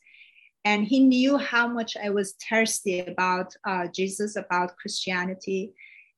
[0.65, 5.75] and he knew how much I was thirsty about uh, Jesus, about Christianity.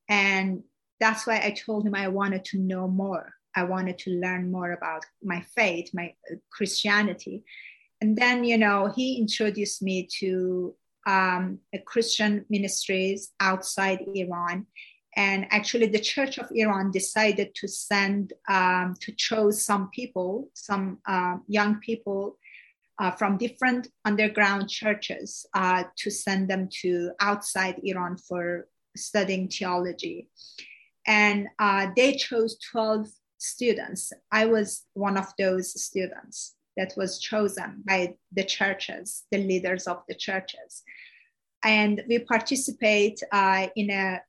[0.09, 0.63] And
[1.01, 3.33] that's why I told him I wanted to know more.
[3.57, 7.43] I wanted to learn more about my faith, my uh, Christianity.
[8.01, 10.75] And then, you know, he introduced me to
[11.07, 14.67] um, Christian ministries outside Iran.
[15.17, 20.99] And actually, the Church of Iran decided to send, um, to choose some people, some
[21.07, 22.37] uh, young people
[22.99, 30.29] uh, from different underground churches uh, to send them to outside Iran for studying theology.
[31.07, 34.13] And uh, they chose 12 students.
[34.33, 40.03] I was one of those students that was chosen by the churches, the leaders of
[40.09, 40.83] the churches.
[41.65, 44.21] And we participate uh, in a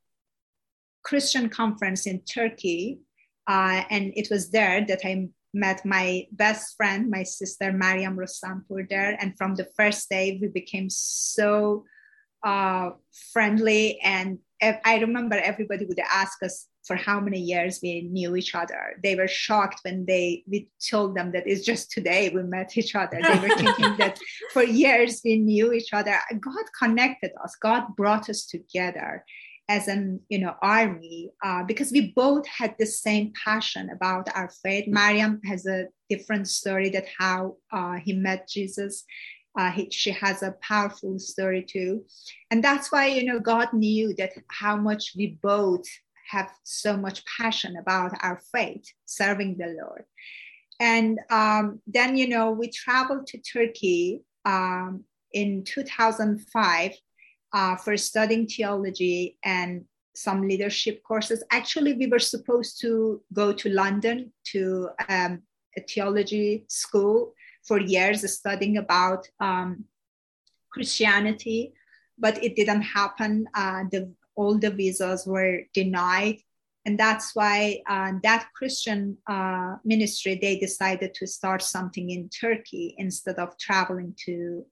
[1.04, 3.00] Christian conference in Turkey.
[3.48, 8.88] Uh, and it was there that I met my best friend, my sister Mariam Rostampour
[8.90, 9.18] there.
[9.20, 11.86] And from the first day, we became so
[12.44, 12.92] uh,
[13.32, 14.00] friendly.
[14.02, 18.98] And I remember everybody would ask us for how many years we knew each other.
[19.04, 22.96] They were shocked when they we told them that it's just today we met each
[22.96, 23.20] other.
[23.22, 24.18] They were thinking that
[24.54, 26.18] for years we knew each other.
[26.40, 27.56] God connected us.
[27.62, 29.26] God brought us together
[29.70, 34.50] as an you know army uh, because we both had the same passion about our
[34.64, 39.04] faith mariam has a different story that how uh, he met jesus
[39.60, 42.04] uh, he, she has a powerful story too
[42.50, 45.86] and that's why you know god knew that how much we both
[46.30, 50.04] have so much passion about our faith serving the lord
[50.80, 56.92] and um, then you know we traveled to turkey um, in 2005
[57.54, 59.86] uh, for studying theology and
[60.16, 61.44] some leadership courses.
[61.52, 65.44] Actually, we were supposed to go to London to um,
[65.78, 69.86] a theology school for years, studying about um,
[70.72, 71.74] Christianity,
[72.18, 73.48] but it didn't happen.
[73.54, 76.38] Uh, the, all the visas were denied.
[76.86, 82.96] And that's why uh, that Christian uh, ministry, they decided to start something in Turkey
[82.98, 84.64] instead of traveling to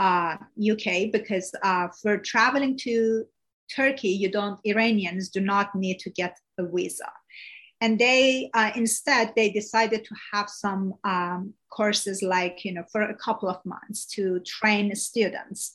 [0.00, 3.24] uh, UK because uh, for traveling to
[3.74, 7.12] Turkey, you don't Iranians do not need to get a visa,
[7.80, 13.02] and they uh, instead they decided to have some um, courses like you know for
[13.02, 15.74] a couple of months to train students.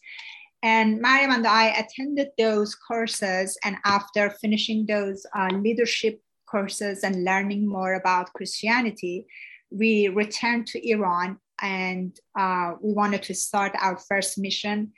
[0.66, 7.24] And Mariam and I attended those courses, and after finishing those uh, leadership courses and
[7.24, 9.28] learning more about Christianity,
[9.70, 14.92] we returned to Iran and uh, we wanted to start our first mission.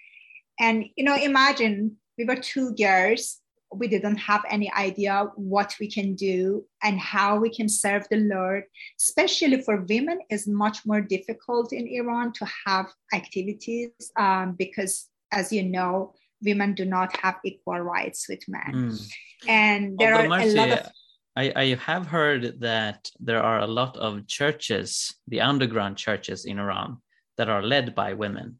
[0.58, 3.41] And you know, imagine we were two girls.
[3.69, 8.21] We didn't have any idea what we can do and how we can serve the
[8.36, 8.63] Lord.
[9.01, 15.51] Especially for women, is much more difficult in Iran to have activities um, because, as
[15.51, 16.13] you know,
[16.43, 18.73] women do not have equal rights with men.
[18.73, 19.11] Mm.
[19.47, 20.91] And there Although are a lot of
[21.37, 26.57] I, I have heard that there are a lot of churches, the underground churches in
[26.57, 26.97] Iran,
[27.37, 28.59] that are led by women.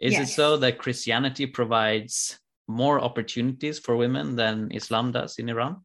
[0.00, 0.30] Is yes.
[0.30, 5.84] it so that Christianity provides more opportunities for women than Islam does in Iran?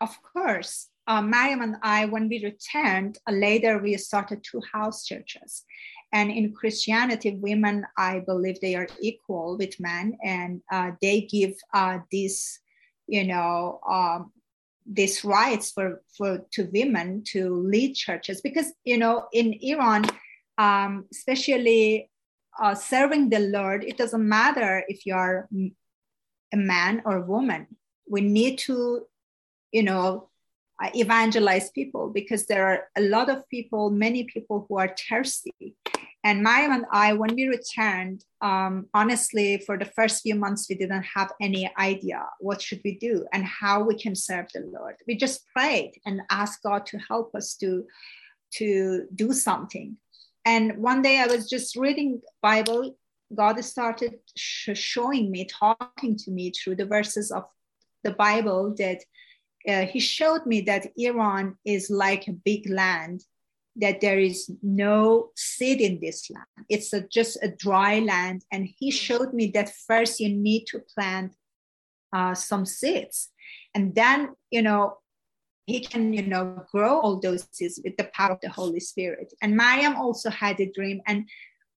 [0.00, 0.88] Of course.
[1.06, 5.64] Uh, Mariam and I, when we returned, uh, later we started two house churches.
[6.12, 11.54] And in Christianity, women, I believe they are equal with men, and uh, they give
[11.72, 12.58] uh, this,
[13.06, 14.32] you know, um,
[14.90, 20.04] these rights for, for to women to lead churches because you know in Iran,
[20.58, 22.10] um, especially
[22.60, 25.48] uh, serving the Lord, it doesn't matter if you are
[26.52, 27.66] a man or a woman.
[28.08, 29.06] We need to,
[29.72, 30.28] you know,
[30.94, 35.76] evangelize people because there are a lot of people, many people who are thirsty.
[36.22, 40.76] And Mariam and I, when we returned, um, honestly, for the first few months, we
[40.76, 44.96] didn't have any idea what should we do and how we can serve the Lord.
[45.06, 47.86] We just prayed and asked God to help us to,
[48.54, 49.96] to do something.
[50.44, 52.96] And one day I was just reading Bible.
[53.34, 57.44] God started sh- showing me, talking to me through the verses of
[58.04, 59.02] the Bible that
[59.68, 63.22] uh, he showed me that Iran is like a big land,
[63.76, 66.66] that there is no seed in this land.
[66.68, 68.44] It's a, just a dry land.
[68.52, 68.96] And he hmm.
[68.96, 71.34] showed me that first you need to plant
[72.12, 73.30] uh, some seeds.
[73.74, 74.98] And then, you know,
[75.66, 79.32] he can, you know, grow all those seeds with the power of the Holy Spirit.
[79.40, 81.00] And Mariam also had a dream.
[81.06, 81.28] And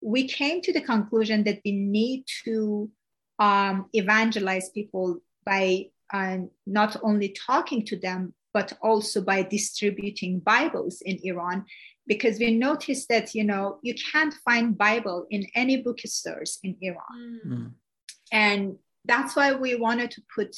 [0.02, 2.90] we came to the conclusion that we need to
[3.38, 11.02] um, evangelize people by and not only talking to them, but also by distributing Bibles
[11.02, 11.66] in Iran,
[12.08, 17.42] because we noticed that you know you can't find Bible in any bookstores in Iran,
[17.46, 17.72] mm.
[18.32, 20.56] and that's why we wanted to put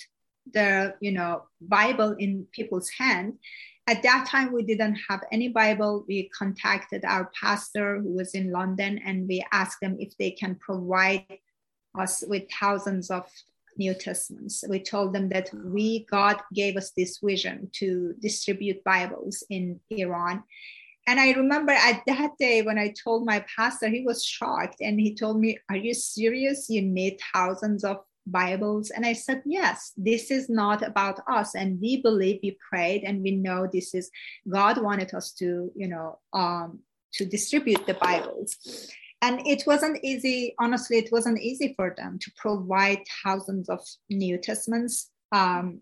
[0.54, 3.34] the you know Bible in people's hand.
[3.88, 6.06] At that time, we didn't have any Bible.
[6.08, 10.56] We contacted our pastor who was in London, and we asked them if they can
[10.56, 11.40] provide
[11.98, 13.26] us with thousands of
[13.78, 14.64] New Testaments.
[14.68, 20.44] We told them that we, God gave us this vision to distribute Bibles in Iran.
[21.08, 25.00] And I remember at that day when I told my pastor, he was shocked and
[25.00, 26.70] he told me, Are you serious?
[26.70, 28.90] You need thousands of Bibles?
[28.90, 31.54] And I said, Yes, this is not about us.
[31.54, 34.10] And we believe, we prayed, and we know this is
[34.50, 36.80] God wanted us to, you know, um,
[37.14, 38.58] to distribute the Bibles
[39.26, 44.38] and it wasn't easy honestly it wasn't easy for them to provide thousands of new
[44.38, 45.80] testaments um,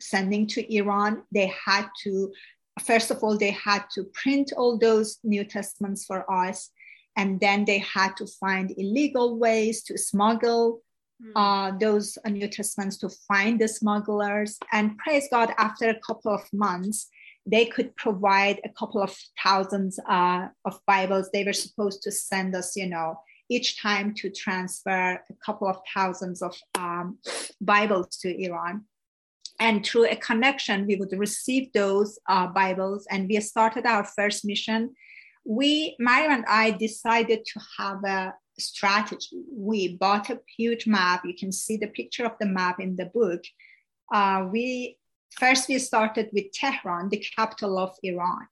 [0.00, 2.32] sending to iran they had to
[2.80, 6.70] first of all they had to print all those new testaments for us
[7.16, 10.82] and then they had to find illegal ways to smuggle
[11.22, 11.32] mm.
[11.34, 16.42] uh, those new testaments to find the smugglers and praise god after a couple of
[16.52, 17.08] months
[17.46, 21.30] they could provide a couple of thousands uh, of Bibles.
[21.32, 25.78] They were supposed to send us, you know, each time to transfer a couple of
[25.94, 27.18] thousands of um,
[27.60, 28.84] Bibles to Iran.
[29.60, 33.06] And through a connection, we would receive those uh, Bibles.
[33.10, 34.94] And we started our first mission.
[35.44, 39.44] We, Mariam and I, decided to have a strategy.
[39.50, 41.22] We bought a huge map.
[41.24, 43.44] You can see the picture of the map in the book.
[44.12, 44.98] Uh, we
[45.32, 48.46] first we started with Tehran, the capital of Iran,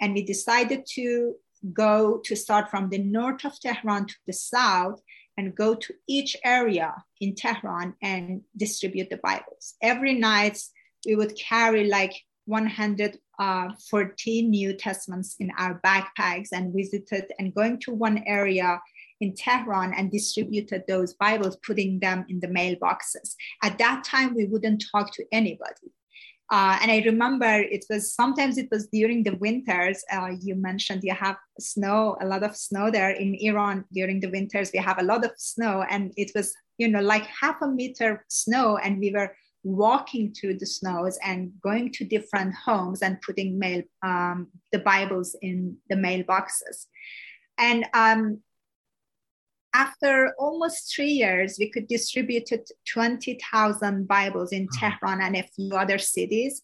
[0.00, 1.34] and we decided to
[1.72, 5.00] go to start from the north of Tehran to the south
[5.36, 9.74] and go to each area in Tehran and distribute the Bibles.
[9.82, 10.58] Every night
[11.06, 12.14] we would carry like
[12.46, 18.80] 114 uh, New Testaments in our backpacks and visited and going to one area
[19.20, 23.34] in Tehran and distributed those Bibles, putting them in the mailboxes.
[23.62, 25.92] At that time, we wouldn't talk to anybody.
[26.50, 30.02] Uh, and I remember it was sometimes it was during the winters.
[30.12, 34.30] Uh, you mentioned you have snow, a lot of snow there in Iran during the
[34.30, 34.70] winters.
[34.74, 38.24] We have a lot of snow, and it was you know like half a meter
[38.28, 39.32] snow, and we were
[39.62, 45.36] walking through the snows and going to different homes and putting mail um, the Bibles
[45.42, 46.86] in the mailboxes.
[47.58, 48.40] And um,
[49.74, 52.50] after almost three years, we could distribute
[52.88, 56.62] 20,000 Bibles in Tehran and a few other cities.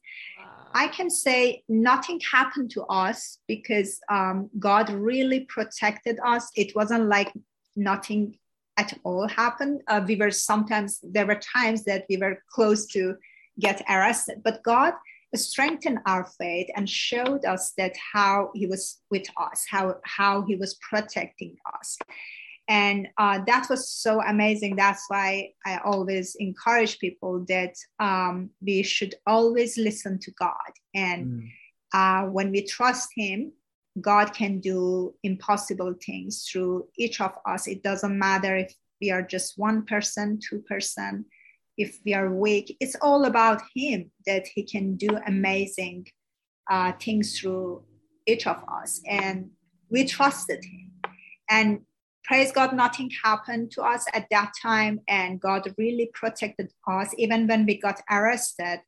[0.74, 6.50] I can say nothing happened to us because um, God really protected us.
[6.56, 7.32] It wasn't like
[7.76, 8.36] nothing
[8.76, 9.82] at all happened.
[9.88, 13.16] Uh, we were sometimes, there were times that we were close to
[13.58, 14.92] get arrested, but God
[15.34, 20.56] strengthened our faith and showed us that how he was with us, how, how he
[20.56, 21.98] was protecting us
[22.68, 24.76] and uh, that was so amazing.
[24.76, 30.72] That's why i always encourage people that um, we should always listen to god.
[30.94, 31.48] And mm.
[31.94, 33.52] uh, when we trust him
[34.00, 37.66] god can do impossible things through each of us.
[37.66, 41.24] It doesn't matter if we are just one person two person
[41.76, 42.76] if we are weak.
[42.80, 46.06] It's all about him that he can do amazing
[46.70, 47.84] uh, things through
[48.26, 49.00] each of us.
[49.06, 49.50] And
[49.90, 50.92] we trusted him.
[51.48, 51.80] And
[52.26, 57.14] praise God, nothing happened to us at that time, and God really protected us.
[57.16, 58.80] Even when we got arrested,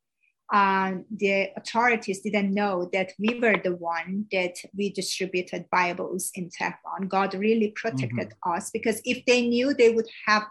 [0.53, 6.51] um, the authorities didn't know that we were the one that we distributed Bibles in
[6.51, 7.09] Tehran.
[7.09, 8.53] God really protected mm-hmm.
[8.53, 10.45] us because if they knew, they would have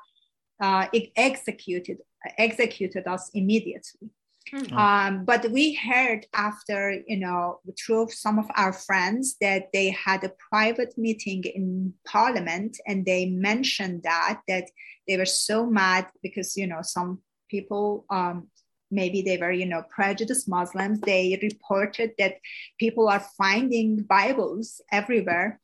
[0.62, 1.98] uh, executed
[2.38, 4.10] executed us immediately.
[4.54, 4.74] Mm.
[4.74, 10.24] Um, but we heard after, you know, through some of our friends that they had
[10.24, 14.70] a private meeting in parliament and they mentioned that, that
[15.08, 17.20] they were so mad because, you know, some
[17.50, 18.48] people, um,
[18.90, 21.02] maybe they were, you know, prejudiced Muslims.
[21.02, 22.38] They reported that
[22.80, 25.60] people are finding Bibles everywhere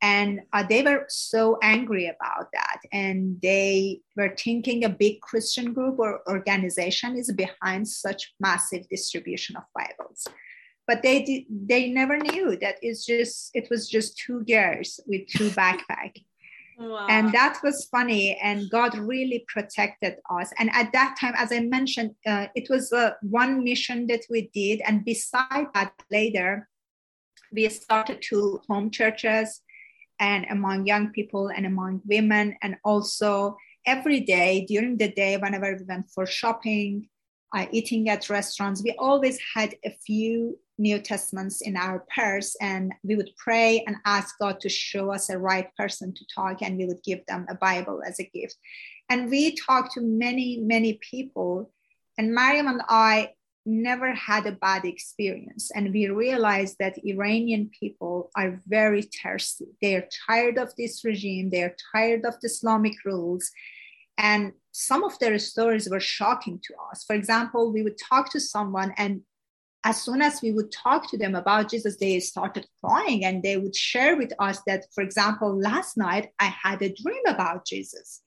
[0.00, 2.80] and uh, they were so angry about that.
[2.92, 9.56] And they were thinking a big christian group or organization is behind such massive distribution
[9.56, 10.26] of bibles.
[10.86, 15.26] But they did, they never knew that it's just it was just two girls with
[15.28, 16.22] two backpack.
[16.80, 17.08] Wow.
[17.10, 20.52] and that was funny and god really protected us.
[20.60, 24.48] And at that time as i mentioned uh, it was uh, one mission that we
[24.54, 24.80] did.
[24.86, 26.68] And beside that later
[27.52, 29.60] we started two home churches
[30.20, 32.56] and among young people and among women.
[32.62, 33.56] And also
[33.86, 37.08] every day during the day whenever we went for shopping
[37.54, 42.92] uh, eating at restaurants we always had a few new testaments in our purse and
[43.02, 46.76] we would pray and ask god to show us a right person to talk and
[46.76, 48.56] we would give them a bible as a gift.
[49.08, 51.72] And we talked to many many people
[52.18, 53.30] and mariam and i
[53.68, 55.70] never had a bad experience.
[55.74, 59.66] And we realized that Iranian people are very thirsty.
[59.80, 63.50] They are tired of this regime, they are tired of the Islamic rules.
[64.16, 67.04] And some of their stories were shocking to us.
[67.04, 69.22] For example, we would talk to someone, and
[69.84, 73.56] as soon as we would talk to them about Jesus, they started crying and they
[73.56, 78.22] would share with us that, for example, last night I had a dream about Jesus.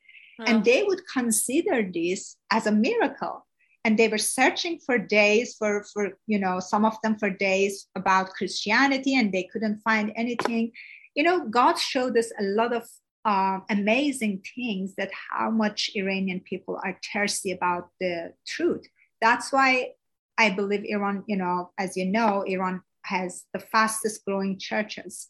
[0.48, 3.46] And they would consider this as a miracle
[3.84, 7.88] and they were searching for days for for you know some of them for days
[7.96, 10.72] about christianity and they couldn't find anything.
[11.16, 12.88] You know god showed us a lot of
[13.24, 18.88] uh, amazing things that how much iranian people are thirsty about the truth.
[19.22, 19.92] That's why
[20.38, 25.30] i believe iran you know as you know iran has the fastest growing churches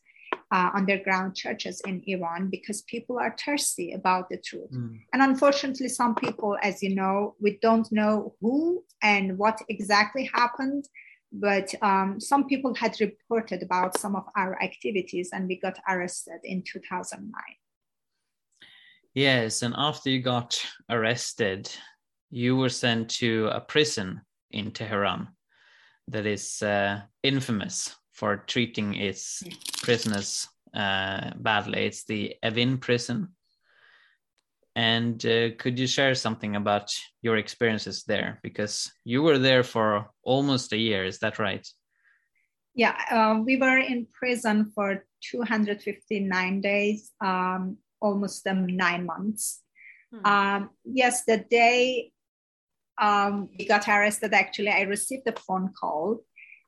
[0.52, 4.72] uh, underground churches in Iran because people are thirsty about the truth.
[4.72, 5.00] Mm.
[5.14, 10.86] And unfortunately, some people, as you know, we don't know who and what exactly happened.
[11.32, 16.42] But um, some people had reported about some of our activities, and we got arrested
[16.44, 17.32] in 2009.
[19.14, 21.72] Yes, and after you got arrested,
[22.30, 24.22] you were sent to a prison
[24.52, 25.30] in Tehran
[26.10, 29.42] that is uh, infamous for treating its
[29.82, 31.88] prisoners uh, badly.
[31.88, 33.30] It's the Evin prison.
[34.76, 36.94] And uh, could you share something about
[37.24, 38.40] your experiences there?
[38.44, 41.68] Because you were there for almost a year, is that right?
[42.76, 49.64] Yeah, uh, we were in prison for 259 days, um, almost um, nine months.
[50.14, 50.26] Hmm.
[50.26, 52.12] Um, yes, the day
[53.02, 56.22] um, we got arrested, actually, I received a phone call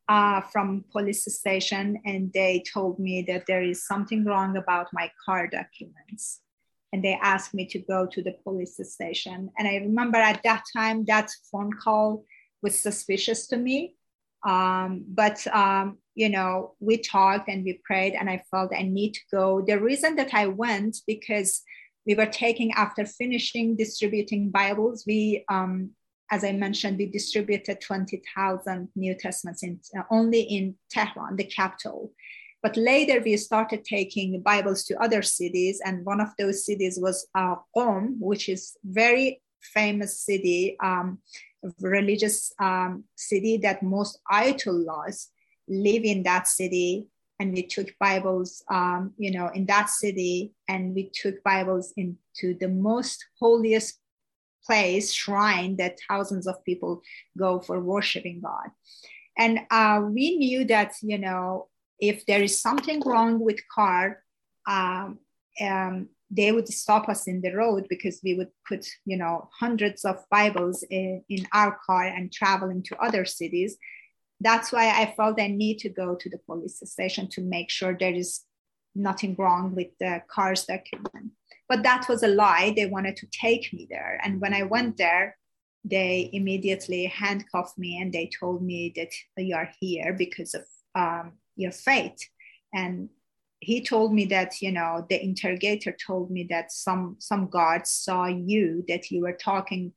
[0.09, 5.09] uh, from police station and they told me that there is something wrong about my
[5.25, 6.41] car documents.
[6.91, 9.49] And they asked me to go to the police station.
[9.57, 12.25] And i remember at that time that phone call
[12.61, 13.95] was suspicious to me.
[14.45, 19.13] Um, but um, you know we talked and we prayed and i felt i need
[19.13, 19.63] to go.
[19.65, 21.63] The reason that i went because
[22.05, 25.91] we were taking after finishing distributing bibles we um,
[26.31, 32.11] as I mentioned, we distributed 20,000 New Testaments in, uh, only in Tehran, the capital.
[32.61, 37.27] But later we started taking Bibles to other cities, and one of those cities was
[37.35, 41.19] uh, Qom, which is very famous city, um,
[41.81, 45.27] religious um, city that most Ayatollahs
[45.67, 47.07] live in that city.
[47.39, 52.57] And we took Bibles, um, you know, in that city, and we took Bibles into
[52.59, 53.99] the most holiest
[54.65, 57.01] place, shrine that thousands of people
[57.37, 58.69] go for worshiping God.
[59.37, 61.67] And uh, we knew that, you know,
[61.99, 64.23] if there is something wrong with car,
[64.67, 65.19] um,
[65.61, 70.03] um, they would stop us in the road because we would put, you know, hundreds
[70.03, 73.77] of Bibles in, in our car and traveling to other cities.
[74.39, 77.95] That's why I felt I need to go to the police station to make sure
[77.97, 78.41] there is
[78.95, 81.31] nothing wrong with the car's document.
[81.69, 82.73] But that was a lie.
[82.75, 84.19] They wanted to take me there.
[84.23, 85.37] And when I went there,
[85.85, 90.63] they immediately handcuffed me and they told me that you are here because of
[90.95, 92.17] um, your faith.
[92.73, 93.09] And
[93.59, 98.25] he told me that, you know, the interrogator told me that some, some guards saw
[98.25, 99.93] you, that you were talking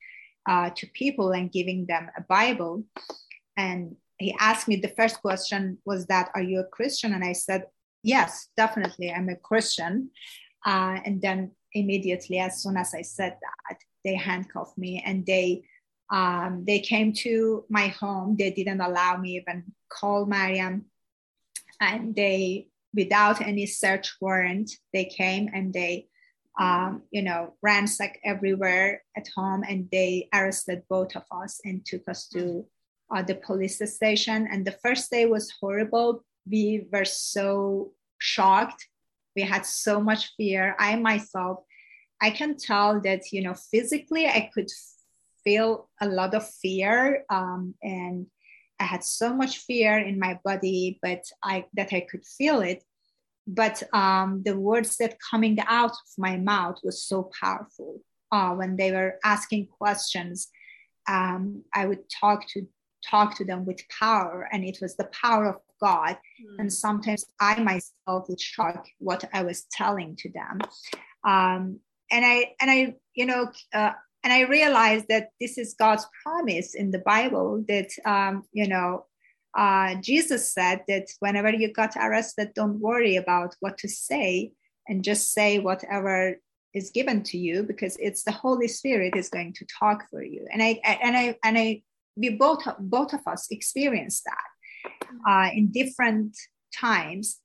[0.48, 2.84] uh, to people and giving them a Bible.
[3.56, 7.12] And he asked me the first question was that, Are you a Christian?
[7.12, 7.64] And I said,
[8.02, 10.10] Yes, definitely, I'm a Christian.
[10.64, 15.64] Uh, and then immediately, as soon as I said that, they handcuffed me and they
[16.08, 18.36] Um, they came to my home.
[18.38, 20.86] They didn't allow me even call Mariam,
[21.80, 26.06] and they, without any search warrant, they came and they,
[26.62, 32.06] um, you know, ransacked everywhere at home, and they arrested both of us and took
[32.06, 32.42] us to
[33.10, 34.46] uh, the police station.
[34.46, 36.22] And the first day was horrible.
[36.46, 38.86] We were so shocked.
[39.36, 40.74] We had so much fear.
[40.78, 41.58] I myself,
[42.20, 44.70] I can tell that, you know, physically I could
[45.44, 48.26] feel a lot of fear um, and
[48.80, 52.84] I had so much fear in my body, but I that I could feel it.
[53.46, 58.00] But um, the words that coming out of my mouth was so powerful.
[58.32, 60.48] Uh, when they were asking questions,
[61.08, 62.66] um, I would talk to
[63.08, 66.16] talk to them with power, and it was the power of God.
[66.42, 66.56] Mm.
[66.58, 70.60] And sometimes I myself would shock what I was telling to them.
[71.24, 76.06] Um, and I and I you know uh, and I realized that this is God's
[76.22, 79.06] promise in the Bible that um, you know
[79.56, 84.52] uh, Jesus said that whenever you got arrested, don't worry about what to say
[84.86, 86.36] and just say whatever
[86.74, 90.46] is given to you because it's the Holy Spirit is going to talk for you.
[90.52, 91.82] And I and I and I
[92.16, 94.44] we both both of us experienced that
[95.26, 96.36] uh, in different
[96.74, 97.40] times.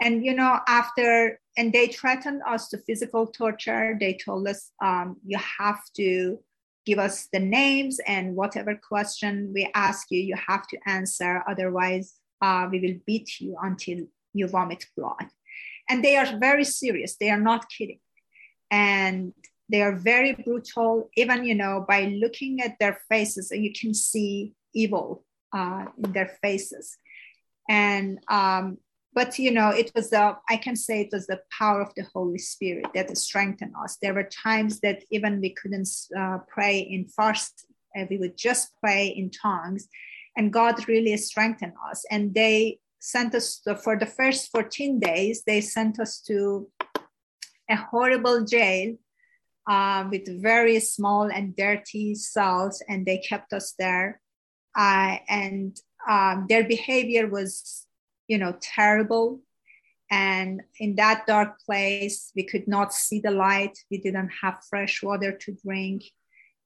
[0.00, 3.96] And you know after and they threatened us to physical torture.
[3.98, 6.38] They told us um, you have to
[6.84, 11.42] give us the names and whatever question we ask you you have to answer.
[11.48, 13.98] Otherwise uh, we will beat you until
[14.34, 15.28] you vomit blood.
[15.88, 17.16] And they are very serious.
[17.16, 18.00] They are not kidding.
[18.70, 19.34] And
[19.72, 24.52] they are very brutal even you know by looking at their faces you can see
[24.74, 26.96] evil uh, in their faces.
[27.68, 28.78] And um,
[29.14, 32.04] but you know it was the i can say it was the power of the
[32.14, 33.98] holy spirit that strengthened us.
[34.00, 35.88] There were times that even we couldn't
[36.18, 39.88] uh, pray in fast uh, we would just pray in tongues
[40.36, 42.04] and god really strengthened us.
[42.10, 46.70] And they sent us to, for the first 14 days they sent us to
[47.68, 48.96] a horrible jail
[49.68, 54.20] uh, with very small and dirty cells, and they kept us there.
[54.76, 57.86] Uh, and um, their behavior was,
[58.28, 59.40] you know, terrible.
[60.10, 63.78] And in that dark place, we could not see the light.
[63.90, 66.02] We didn't have fresh water to drink.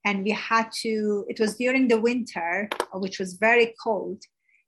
[0.05, 4.21] And we had to, it was during the winter, which was very cold.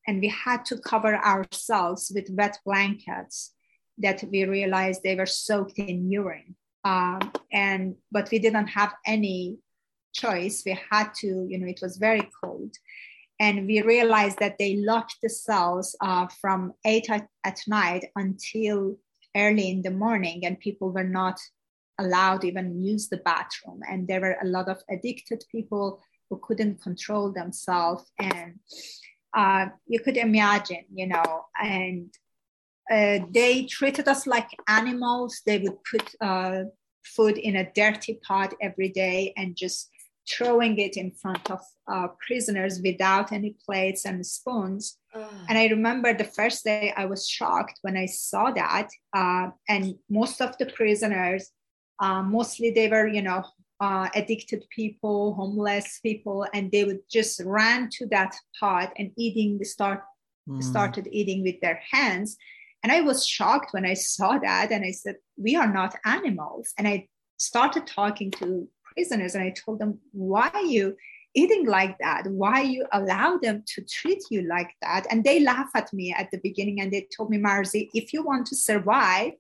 [0.08, 3.54] And we had to cover ourselves with wet blankets
[4.00, 9.58] that we realized they were soaked in urine um, and but we didn't have any
[10.14, 12.74] choice we had to you know it was very cold
[13.40, 18.98] and we realized that they locked the cells uh, from eight at, at night until
[19.36, 21.40] early in the morning and people were not
[22.00, 26.82] allowed even use the bathroom and there were a lot of addicted people who couldn't
[26.82, 28.60] control themselves and
[29.36, 32.14] uh, you could imagine you know and
[32.90, 35.42] uh, they treated us like animals.
[35.46, 36.64] They would put uh,
[37.06, 39.90] food in a dirty pot every day and just
[40.30, 41.60] throwing it in front of
[41.92, 44.98] uh, prisoners without any plates and spoons.
[45.14, 48.90] And I remember the first day I was shocked when I saw that.
[49.16, 51.52] Uh, and most of the prisoners,
[52.00, 53.44] uh, mostly they were, you know,
[53.82, 60.04] addicted people, homeless people, and they would just run to that pot and eating, start,
[60.48, 60.62] mm.
[60.62, 62.38] started eating with their hands
[62.84, 64.72] and I was shocked when I saw that.
[64.72, 66.74] And I said, We are not animals.
[66.78, 67.08] And I
[67.38, 70.96] started talking to prisoners and I told them, Why are you
[71.36, 72.28] eating like that?
[72.28, 75.06] Why you allow them to treat you like that?
[75.10, 78.24] And they laugh at me at the beginning and they told me, Marzie, if you
[78.24, 79.34] want to survive,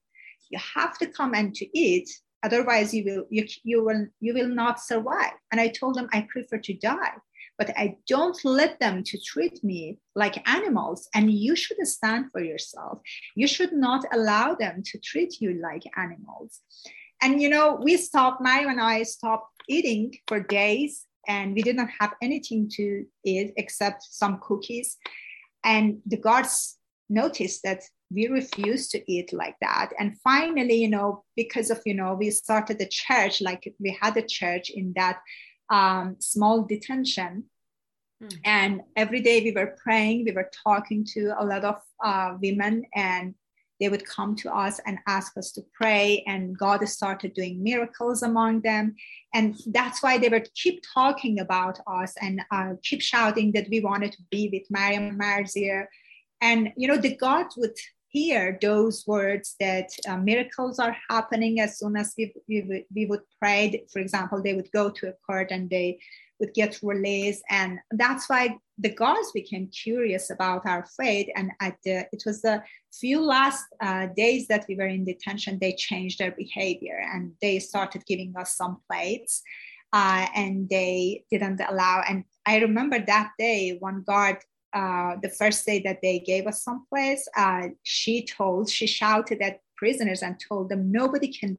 [0.50, 2.10] you have to come and to eat.
[2.42, 5.34] Otherwise, you will you, you will you will not survive.
[5.52, 7.16] And I told them I prefer to die
[7.60, 11.10] but I don't let them to treat me like animals.
[11.14, 13.02] And you should stand for yourself.
[13.36, 16.62] You should not allow them to treat you like animals.
[17.22, 21.92] And you know, we stopped, Mariam and I stopped eating for days and we didn't
[22.00, 24.98] have anything to eat except some cookies.
[25.64, 26.78] And the guards
[27.10, 29.92] noticed that we refused to eat like that.
[30.00, 34.18] And finally, you know, because of, you know, we started a church, like we had
[34.18, 35.20] a church in that
[35.70, 37.46] um, small detention.
[38.24, 38.38] Mm.
[38.46, 42.86] And every day we were praying, we were talking to a lot of uh, women,
[42.96, 43.36] and
[43.80, 46.24] they would come to us and ask us to pray.
[46.28, 48.96] And God started doing miracles among them.
[49.34, 53.80] And that's why they would keep talking about us and uh, keep shouting that we
[53.80, 55.86] wanted to be with Mariam Marzie.
[56.42, 57.76] And, you know, the God would
[58.10, 63.22] hear those words that uh, miracles are happening as soon as we, we, we would
[63.40, 63.86] pray.
[63.94, 66.00] For example, they would go to a court and they
[66.40, 67.44] would get released.
[67.50, 71.30] And that's why the guards became curious about our fate.
[71.36, 72.64] And at the, it was the
[72.94, 77.60] few last uh, days that we were in detention, they changed their behavior and they
[77.60, 79.42] started giving us some plates.
[79.92, 82.04] Uh, and they didn't allow.
[82.08, 84.38] And I remember that day, one guard
[84.72, 89.42] uh, the first day that they gave us some plates, uh, she told, she shouted
[89.42, 91.58] at prisoners and told them nobody can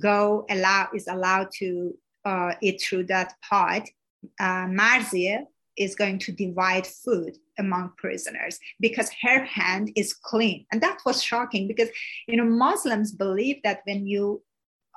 [0.00, 1.94] go allow is allowed to
[2.24, 3.86] uh, eat through that pot.
[4.40, 5.44] Uh, Marzie
[5.76, 11.22] is going to divide food among prisoners because her hand is clean, and that was
[11.22, 11.88] shocking because
[12.26, 14.42] you know Muslims believe that when you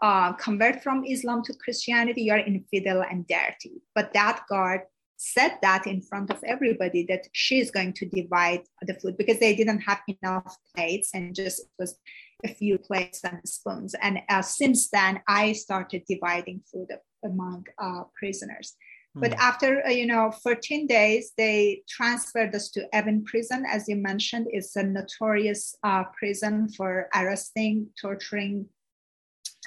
[0.02, 3.82] uh, convert from Islam to Christianity, you're infidel and dirty.
[3.94, 4.82] But that guard
[5.18, 9.38] said that in front of everybody that she is going to divide the food because
[9.38, 11.96] they didn't have enough plates and just it was
[12.44, 13.94] a few plates and spoons.
[14.02, 16.88] And uh, since then, I started dividing food
[17.24, 18.76] among uh, prisoners.
[19.16, 19.22] Mm.
[19.22, 23.95] But after uh, you know 14 days, they transferred us to Evin prison, as you
[23.95, 28.68] mentioned, it's a notorious uh, prison for arresting, torturing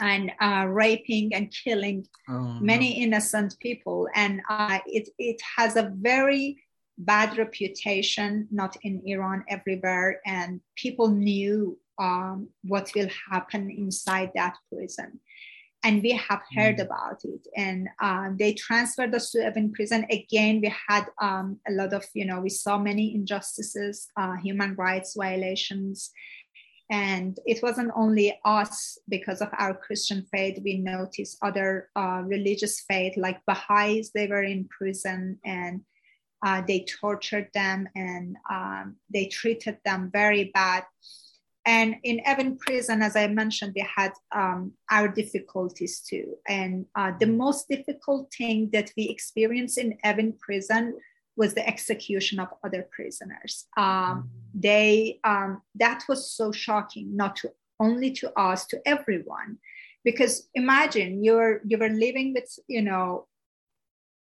[0.01, 3.05] and uh, raping and killing oh, many no.
[3.05, 4.09] innocent people.
[4.14, 6.62] And uh, it, it has a very
[6.99, 10.20] bad reputation, not in Iran, everywhere.
[10.26, 15.20] And people knew um, what will happen inside that prison.
[15.85, 16.87] And we have heard mm.
[16.87, 17.47] about it.
[17.57, 20.07] And uh, they transferred us to Evin prison.
[20.11, 24.74] Again, we had um, a lot of, you know, we saw many injustices, uh, human
[24.76, 26.11] rights violations
[26.91, 30.59] and it wasn't only us because of our Christian faith.
[30.62, 35.80] We noticed other uh, religious faith like Baha'is, they were in prison and
[36.45, 40.85] uh, they tortured them and um, they treated them very bad.
[41.67, 46.35] And in Evin prison, as I mentioned, we had um, our difficulties too.
[46.47, 50.95] And uh, the most difficult thing that we experienced in Evin prison
[51.37, 53.67] was the execution of other prisoners.
[53.77, 59.59] Um, they um, that was so shocking, not to only to us, to everyone,
[60.05, 63.27] because imagine you're you were living with you know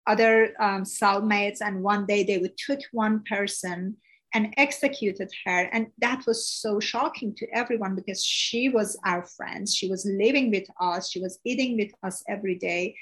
[0.06, 3.96] other um, cellmates, and one day they would took one person
[4.34, 9.68] and executed her, and that was so shocking to everyone because she was our friend,
[9.68, 12.96] she was living with us, she was eating with us every day,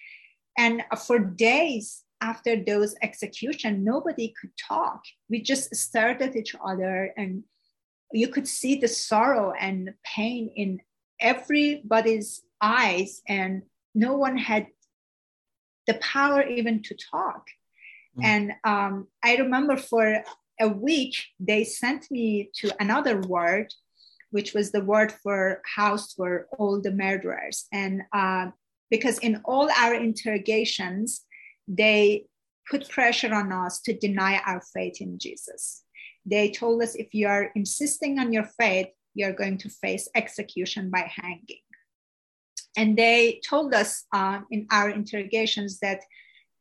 [0.58, 5.02] and for days after those execution, nobody could talk.
[5.28, 7.44] We just stared at each other and
[8.12, 10.80] you could see the sorrow and pain in
[11.20, 13.62] everybody's eyes and
[13.94, 14.66] no one had
[15.86, 17.46] the power even to talk.
[18.18, 18.24] Mm.
[18.24, 20.22] And um, I remember for
[20.60, 23.72] a week, they sent me to another ward,
[24.30, 27.66] which was the word for house for all the murderers.
[27.72, 28.50] And uh,
[28.90, 31.24] because in all our interrogations,
[31.66, 32.26] they
[32.70, 35.82] put pressure on us to deny our faith in Jesus.
[36.26, 40.90] They told us if you are insisting on your faith, you're going to face execution
[40.90, 41.64] by hanging.
[42.76, 46.00] And they told us uh, in our interrogations that,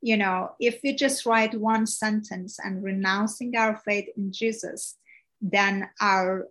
[0.02, 4.98] you know, if we just write one sentence and renouncing our faith in Jesus,
[5.42, 6.48] then our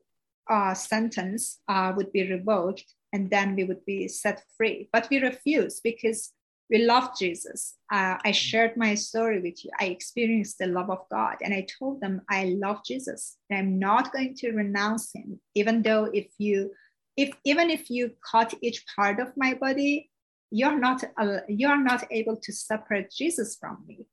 [0.50, 4.88] uh, sentence uh, would be revoked and then we would be set free.
[4.92, 6.32] But we refuse because
[6.70, 7.74] we love Jesus.
[7.90, 9.70] Uh, I shared my story with you.
[9.80, 13.38] I experienced the love of God, and I told them I love Jesus.
[13.48, 16.72] And I'm not going to renounce Him, even though if you,
[17.16, 20.10] if even if you cut each part of my body,
[20.50, 24.06] you're not uh, you're not able to separate Jesus from me.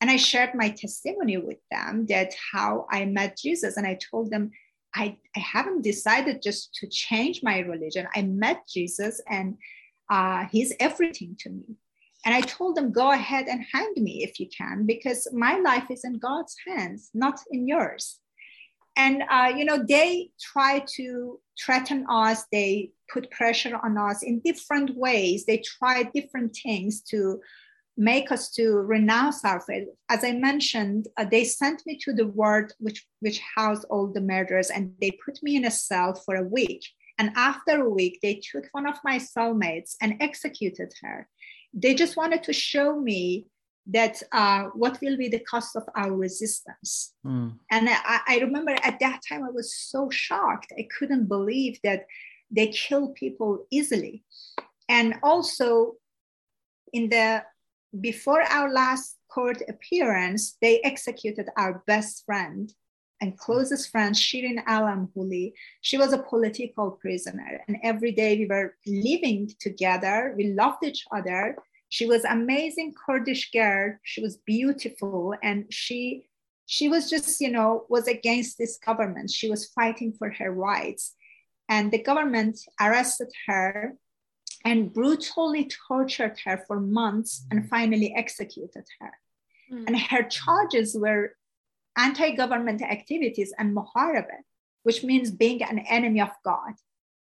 [0.00, 4.30] And I shared my testimony with them that how I met Jesus, and I told
[4.30, 4.50] them
[4.94, 8.08] I, I haven't decided just to change my religion.
[8.14, 9.58] I met Jesus and
[10.10, 11.76] uh, he's everything to me.
[12.24, 15.90] And I told them, go ahead and hang me if you can, because my life
[15.90, 18.18] is in God's hands, not in yours.
[18.96, 24.40] And, uh, you know, they try to threaten us, they put pressure on us in
[24.40, 25.44] different ways.
[25.44, 27.40] They try different things to
[27.96, 29.88] make us to renounce our faith.
[30.08, 34.20] As I mentioned, uh, they sent me to the ward which, which housed all the
[34.20, 36.84] murderers, and they put me in a cell for a week.
[37.18, 41.28] And after a week, they took one of my cellmates and executed her.
[41.72, 43.46] They just wanted to show me
[43.88, 47.14] that uh, what will be the cost of our resistance.
[47.24, 47.58] Mm.
[47.70, 50.72] And I, I, remember at that time, I was so shocked.
[50.76, 52.06] I couldn't believe that
[52.50, 54.24] they kill people easily.
[54.88, 55.94] And also,
[56.92, 57.44] in the
[58.00, 62.72] before our last court appearance, they executed our best friend
[63.20, 67.62] and closest friend, Shirin Alam Huli, she was a political prisoner.
[67.66, 70.34] And every day we were living together.
[70.36, 71.56] We loved each other.
[71.88, 73.96] She was amazing Kurdish girl.
[74.02, 75.34] She was beautiful.
[75.42, 76.26] And she
[76.66, 79.30] she was just, you know, was against this government.
[79.30, 81.14] She was fighting for her rights.
[81.68, 83.94] And the government arrested her
[84.64, 89.12] and brutally tortured her for months and finally executed her.
[89.72, 89.84] Mm.
[89.86, 91.36] And her charges were
[91.96, 94.38] anti-government activities and muharaba,
[94.82, 96.74] which means being an enemy of God.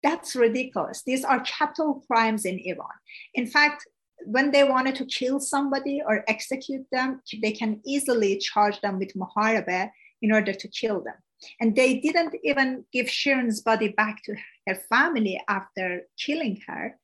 [0.03, 1.03] That's ridiculous.
[1.05, 2.97] These are capital crimes in Iran.
[3.35, 3.87] In fact,
[4.25, 9.15] when they wanted to kill somebody or execute them, they can easily charge them with
[9.15, 9.91] muharaba
[10.23, 11.15] in order to kill them.
[11.61, 14.35] And they didn't even give Shirin's body back to
[14.67, 16.99] her family after killing her.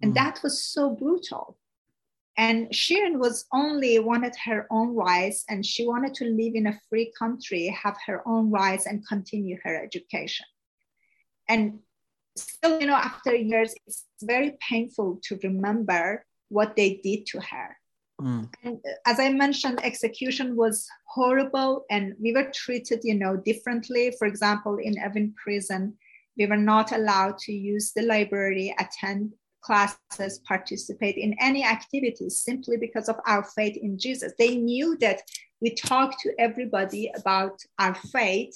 [0.00, 0.14] And mm.
[0.14, 1.58] that was so brutal.
[2.38, 6.80] And Shirin was only wanted her own rights and she wanted to live in a
[6.88, 10.46] free country, have her own rights and continue her education.
[11.46, 11.80] And
[12.36, 17.76] still, you know, after years, it's very painful to remember what they did to her.
[18.20, 18.48] Mm.
[18.62, 24.14] And as I mentioned, execution was horrible and we were treated, you know, differently.
[24.18, 25.94] For example, in Evin prison,
[26.36, 29.32] we were not allowed to use the library, attend
[29.62, 34.32] classes, participate in any activities simply because of our faith in Jesus.
[34.38, 35.22] They knew that
[35.60, 38.54] we talked to everybody about our faith.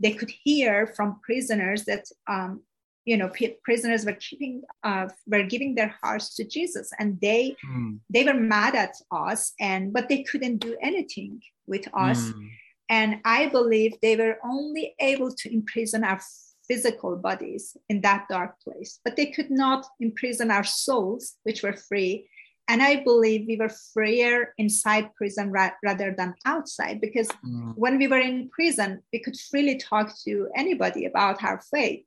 [0.00, 2.62] They could hear from prisoners that um,
[3.08, 3.30] you know
[3.64, 7.98] prisoners were keeping uh, were giving their hearts to jesus and they mm.
[8.14, 12.48] they were mad at us and but they couldn't do anything with us mm.
[12.88, 16.20] and i believe they were only able to imprison our
[16.68, 21.72] physical bodies in that dark place, but they could not imprison our souls, which were
[21.72, 22.28] free.
[22.68, 27.72] And I believe we were freer inside prison ra- rather than outside because mm.
[27.76, 32.04] when we were in prison, we could freely talk to anybody about our faith.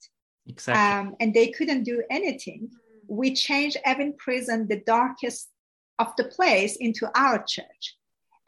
[0.48, 1.10] Exactly.
[1.10, 2.72] Um, and they couldn't do anything.
[3.08, 5.50] We changed Evin prison, the darkest
[6.00, 7.96] of the place, into our church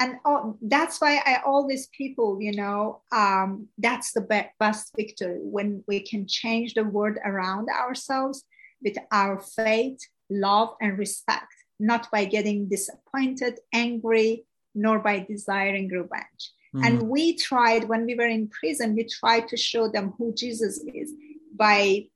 [0.04, 5.40] and oh, that's why I always people, you know, um, that's the be- best victory
[5.42, 8.44] when we can change the world around ourselves
[8.82, 14.44] with our faith, love, and respect, not by getting disappointed, angry,
[14.76, 16.44] nor by desiring revenge.
[16.76, 16.86] Mm-hmm.
[16.86, 20.84] And we tried when we were in prison, we tried to show them who Jesus
[20.94, 21.14] is
[21.54, 22.08] by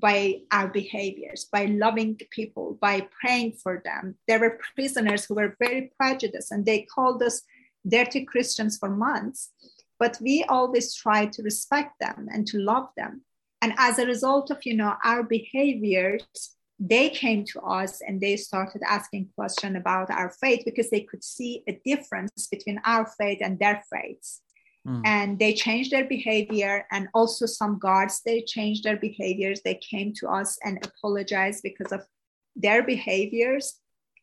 [0.00, 4.14] by our behaviors, by loving people, by praying for them.
[4.26, 7.42] There were prisoners who were very prejudiced and they called us
[7.86, 9.50] dirty Christians for months.
[9.98, 13.22] But we always tried to respect them and to love them.
[13.60, 16.24] And as a result of, you know, our behaviors,
[16.78, 21.22] they came to us and they started asking questions about our faith because they could
[21.22, 24.40] see a difference between our faith and their faiths.
[24.86, 25.02] Mm.
[25.04, 26.86] And they changed their behavior.
[26.90, 29.60] And also, some guards, they changed their behaviors.
[29.62, 32.02] They came to us and apologized because of
[32.56, 33.74] their behaviors.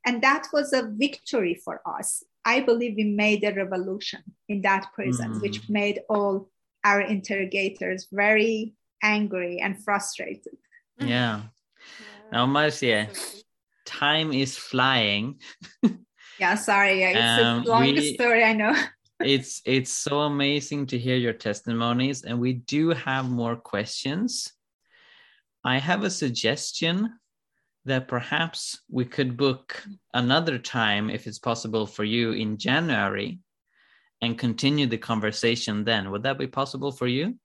[0.05, 2.23] And that was a victory for us.
[2.45, 5.41] I believe we made a revolution in that prison, mm.
[5.41, 6.49] which made all
[6.83, 10.57] our interrogators very angry and frustrated.
[10.99, 11.07] Yeah.
[11.07, 11.41] yeah.
[12.31, 13.09] Now, Marzie,
[13.85, 15.39] time is flying.
[16.39, 17.03] yeah, sorry.
[17.03, 18.75] It's um, a long we, story, I know
[19.19, 24.53] it's it's so amazing to hear your testimonies and we do have more questions.
[25.63, 27.13] I have a suggestion
[27.85, 33.39] that perhaps we could book another time if it's possible for you in january
[34.21, 36.11] and continue the conversation then.
[36.11, 37.39] Would that be possible for you?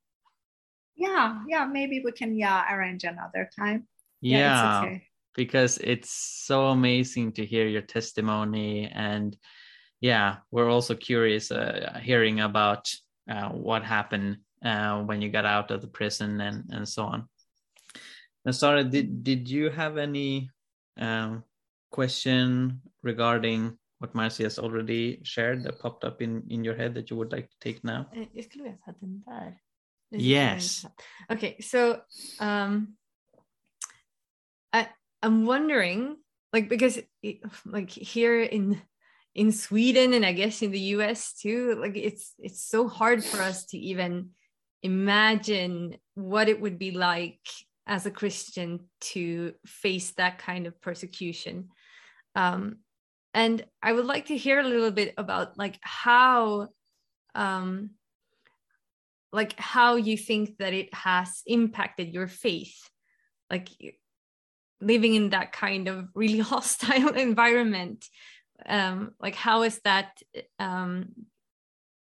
[0.97, 3.89] Yeah yeah maybe we can yeah arrange another time.
[4.21, 5.07] Yeah, yeah it's okay.
[5.35, 9.37] because it's so amazing to hear your testimony and
[10.03, 12.91] yeah, we're also curious uh, hearing about
[13.31, 17.29] uh, what happened uh, when you got out of the prison and, and so on.
[18.45, 20.51] And Sara, did, did you have any
[20.99, 21.45] um,
[21.93, 27.09] question regarding what Marzie has already shared that popped up in, in your head that
[27.09, 28.09] you would like to take now?
[28.13, 28.27] Eh,
[30.11, 30.85] yes.
[31.31, 32.01] Okay, so
[32.41, 32.95] um,
[34.73, 34.89] I,
[35.23, 36.17] I'm wondering,
[36.53, 36.99] like, because
[37.65, 38.83] like here in
[39.35, 43.41] in Sweden and I guess in the US too like it's it's so hard for
[43.41, 44.31] us to even
[44.83, 47.41] imagine what it would be like
[47.87, 51.71] as a Christian to face that kind of persecution.
[52.35, 52.79] Um,
[53.35, 56.69] and I would like to hear a little bit about like how
[57.35, 57.91] um,
[59.33, 62.77] like how you think that it has impacted your faith
[63.51, 63.69] like
[64.81, 68.07] living in that kind of really hostile environment
[68.67, 70.23] um like how is that
[70.59, 71.09] um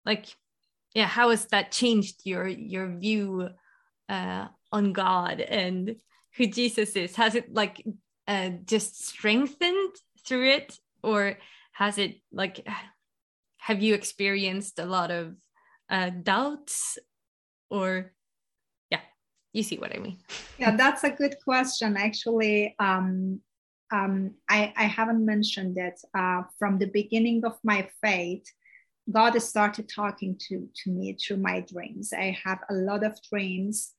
[0.05, 0.25] like
[0.93, 3.49] yeah how has that changed your your view
[4.09, 5.95] uh, on god and
[6.37, 7.15] who jesus is?
[7.15, 7.83] Has it like
[8.27, 9.95] uh, just strengthened
[10.25, 10.77] through it?
[11.03, 11.37] Or
[11.73, 12.65] has it like
[13.57, 15.35] have you experienced a lot of
[15.89, 16.97] uh, doubts?
[17.69, 18.13] Or
[18.89, 19.01] yeah
[19.53, 20.19] you see what i mean.
[20.57, 21.97] Yeah that's a good question.
[21.97, 23.41] Actually um,
[23.91, 28.45] um, I, I haven't mentioned that uh, from the beginning of my faith
[29.11, 33.93] god started talking to, to me through my dreams i have a lot of dreams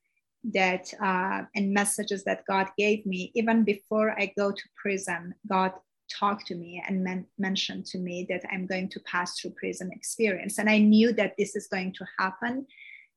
[0.44, 5.72] that uh, and messages that god gave me even before i go to prison god
[6.18, 9.90] talked to me and men- mentioned to me that I'm going to pass through prison
[9.92, 10.58] experience.
[10.58, 12.66] And I knew that this is going to happen.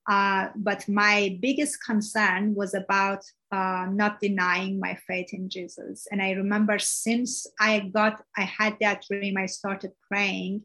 [0.08, 6.08] Uh, but my biggest concern was about uh, not denying my faith in Jesus.
[6.12, 10.62] And I remember since I got, I had that dream, I started praying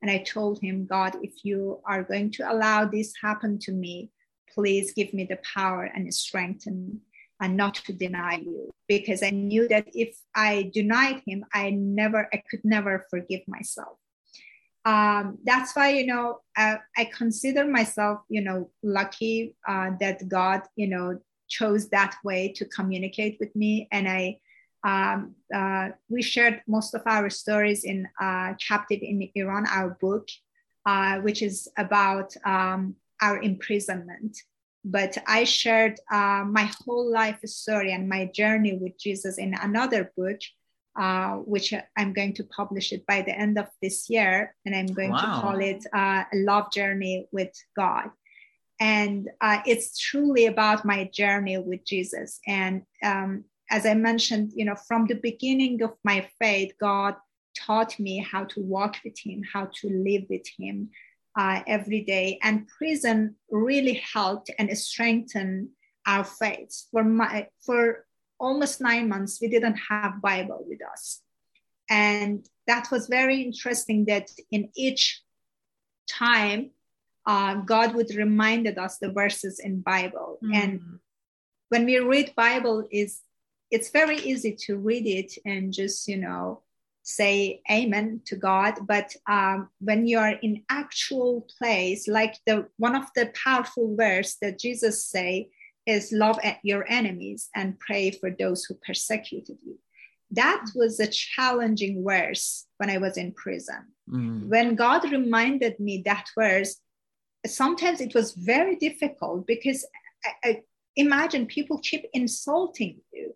[0.00, 4.10] and I told him, God, if you are going to allow this happen to me,
[4.52, 7.00] please give me the power and strength and
[7.40, 12.28] and not to deny you because I knew that if I denied him, I never,
[12.32, 13.98] I could never forgive myself.
[14.84, 20.60] Um, that's why, you know, I, I, consider myself, you know, lucky uh, that God,
[20.76, 21.18] you know,
[21.48, 23.88] chose that way to communicate with me.
[23.92, 24.38] And I,
[24.84, 30.28] um, uh, we shared most of our stories in uh, Captive in Iran, our book,
[30.84, 34.36] uh, which is about um, our imprisonment
[34.84, 40.12] but I shared uh, my whole life story and my journey with Jesus in another
[40.16, 40.38] book,
[40.96, 44.86] uh, which I'm going to publish it by the end of this year, and I'm
[44.86, 45.18] going wow.
[45.18, 48.10] to call it uh, a love journey with God.
[48.80, 52.40] And uh, it's truly about my journey with Jesus.
[52.46, 57.14] And um, as I mentioned, you know, from the beginning of my faith, God
[57.56, 60.90] taught me how to walk with Him, how to live with Him,
[61.38, 62.38] uh, every day.
[62.42, 65.68] And prison really helped and strengthened
[66.06, 66.84] our faith.
[66.90, 68.06] For my for
[68.44, 71.22] almost nine months, we didn't have Bible with us,
[71.88, 74.04] and that was very interesting.
[74.04, 75.22] That in each
[76.08, 76.70] time,
[77.26, 80.54] uh, God would reminded us the verses in Bible, mm.
[80.54, 80.80] and
[81.70, 83.20] when we read Bible, is
[83.70, 86.62] it's very easy to read it and just you know
[87.02, 92.94] say amen to god but um, when you are in actual place like the one
[92.94, 95.48] of the powerful verse that jesus say
[95.86, 99.78] is love at your enemies and pray for those who persecuted you.
[100.30, 103.82] That was a challenging verse when i was in prison.
[104.10, 104.48] Mm.
[104.48, 106.76] when god reminded me that verse
[107.46, 109.86] sometimes it was very difficult because
[110.24, 110.62] I, I
[110.96, 113.34] imagine people keep insulting you.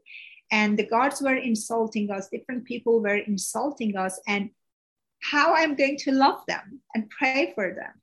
[0.50, 4.50] And the guards were insulting us different people were insulting us and
[5.20, 7.94] how i'm going to love them and pray for them.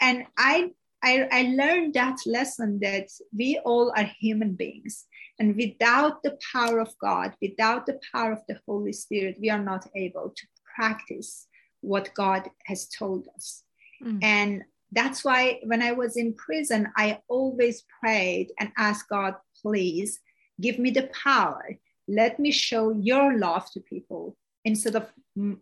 [0.00, 0.70] And i
[1.02, 5.06] I, I, learned that lesson that we all are human beings.
[5.38, 9.62] And without the power of God, without the power of the Holy Spirit, we are
[9.62, 10.46] not able to
[10.76, 11.46] practice
[11.80, 13.64] what God has told us.
[14.04, 14.22] Mm.
[14.22, 20.20] And that's why when I was in prison, I always prayed and asked God, please
[20.60, 21.78] give me the power
[22.08, 25.08] let me show your love to people instead of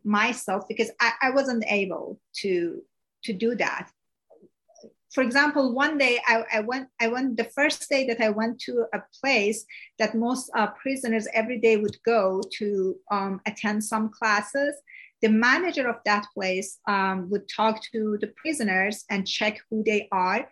[0.05, 2.82] myself because I, I wasn't able to
[3.24, 3.91] to do that
[5.12, 8.61] for example one day I, I, went i went the first day that i went
[8.61, 9.64] to a place
[9.98, 14.74] that most uh, prisoners every day would go to um, attend some classes
[15.22, 20.08] the manager of that place um, would talk to the prisoners and check who they
[20.12, 20.48] are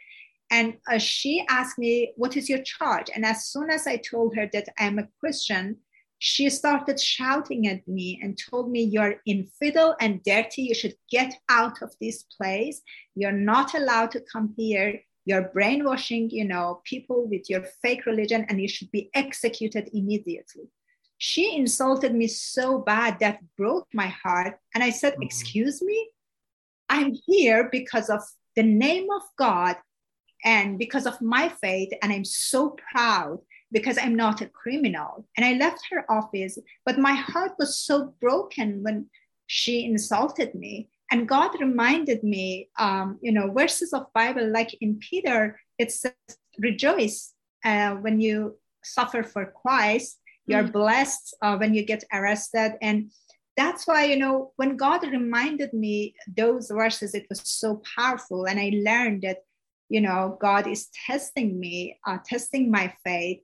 [0.51, 3.11] and uh, she asked me, What is your charge?
[3.15, 5.77] And as soon as I told her that I'm a Christian,
[6.19, 10.63] she started shouting at me and told me, You're infidel and dirty.
[10.63, 12.83] You should get out of this place.
[13.15, 15.01] You're not allowed to come here.
[15.25, 20.69] You're brainwashing, you know, people with your fake religion, and you should be executed immediately.
[21.19, 24.59] She insulted me so bad that broke my heart.
[24.75, 25.23] And I said, mm-hmm.
[25.23, 26.11] Excuse me?
[26.89, 28.23] I'm here because of
[28.57, 29.77] the name of God
[30.45, 33.39] and because of my faith and i'm so proud
[33.73, 35.27] because i'm not a criminal.
[35.37, 39.07] And i left her office but my heart was so broken when
[39.47, 44.99] she insulted me and god reminded me um, you know verses of bible like in
[44.99, 46.13] peter it says
[46.59, 50.21] rejoice uh, when you suffer for christ.
[50.47, 50.73] You're mm.
[50.73, 52.77] blessed uh, when you get arrested.
[52.81, 53.11] And
[53.57, 58.47] that's why you know when god reminded me those verses it was so powerful.
[58.47, 59.39] And i learned that
[59.89, 63.41] you know god is testing me uh, testing my faith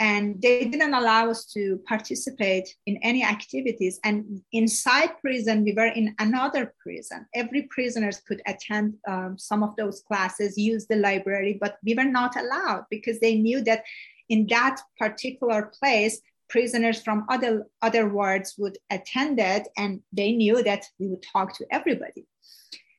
[0.00, 4.00] and they didn't allow us to participate in any activities.
[4.04, 7.26] And inside prison we were in another prison.
[7.34, 12.04] Every prisoners could attend um, some of those classes use the library but we were
[12.04, 13.84] not allowed because they knew that
[14.28, 20.62] in that particular place prisoners from other other wards would attend it and they knew
[20.62, 22.26] that we would talk to everybody.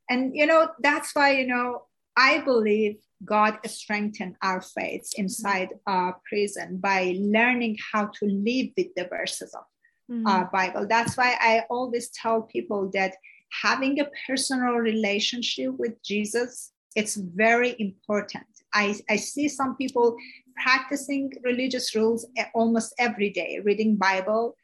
[0.09, 1.83] And you know that's why you know
[2.15, 8.87] i believe God strengthened our faith inside our prison by learning how to live with
[8.95, 9.63] the verses of
[10.11, 10.27] mm-hmm.
[10.27, 10.87] our Bible.
[10.87, 13.15] That's why I always tell people that
[13.61, 18.45] having a personal relationship with Jesus it's very important.
[18.73, 20.15] I, I see some people
[20.61, 24.55] practicing religious rules almost every day, reading Bible,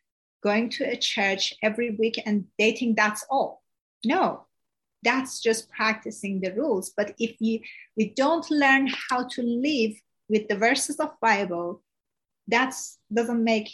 [0.43, 3.63] going to a church every week, and think that's all.
[4.05, 4.45] No,
[5.03, 6.91] that's just practicing the rules.
[6.95, 7.61] But if you
[7.95, 9.93] we don't learn how to live
[10.27, 11.81] with the verses of bible
[12.47, 12.73] that
[13.13, 13.69] doesn't make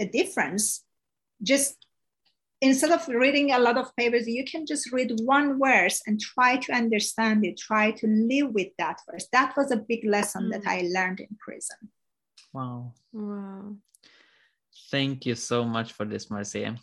[0.00, 0.84] a difference.
[1.42, 1.86] Just
[2.60, 6.56] instead of reading a lot of papers you can just read one verse and try
[6.56, 9.26] to understand it try to live with that verse.
[9.32, 10.52] That was a big lesson mm.
[10.52, 11.90] that i learned in prison.
[12.52, 12.92] Wow.
[13.12, 13.76] Wow.
[14.90, 16.78] Thank you so much for this Marzie.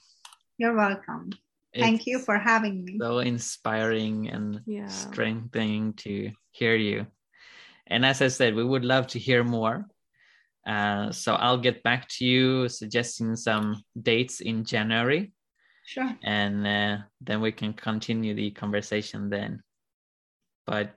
[0.57, 1.31] You're welcome
[1.75, 2.97] Thank you for having me.
[2.99, 4.87] So inspiring and yeah.
[4.87, 7.07] strengthening to hear you.
[7.87, 9.87] And as I said, we would love to hear more.
[10.65, 15.33] Uh, so I'll get back to you suggesting some dates in January.
[15.85, 16.15] Sure.
[16.23, 19.61] And uh, then we can continue the conversation then.
[20.65, 20.95] But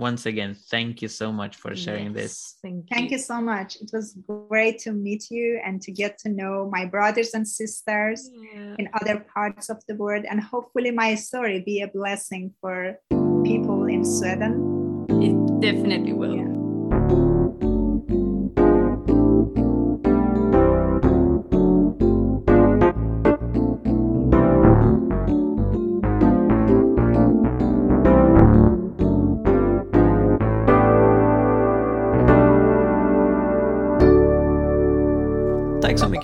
[0.00, 2.56] once again, thank you so much for sharing yes, this.
[2.62, 2.96] Thank you.
[2.96, 3.76] thank you so much.
[3.76, 4.16] It was
[4.48, 8.76] great to meet you and to get to know my brothers and sisters yeah.
[8.78, 10.24] in other parts of the world.
[10.28, 12.98] And hopefully, my story be a blessing for
[13.44, 15.06] people in Sweden.
[15.20, 16.36] It definitely will.
[16.36, 16.49] Yeah.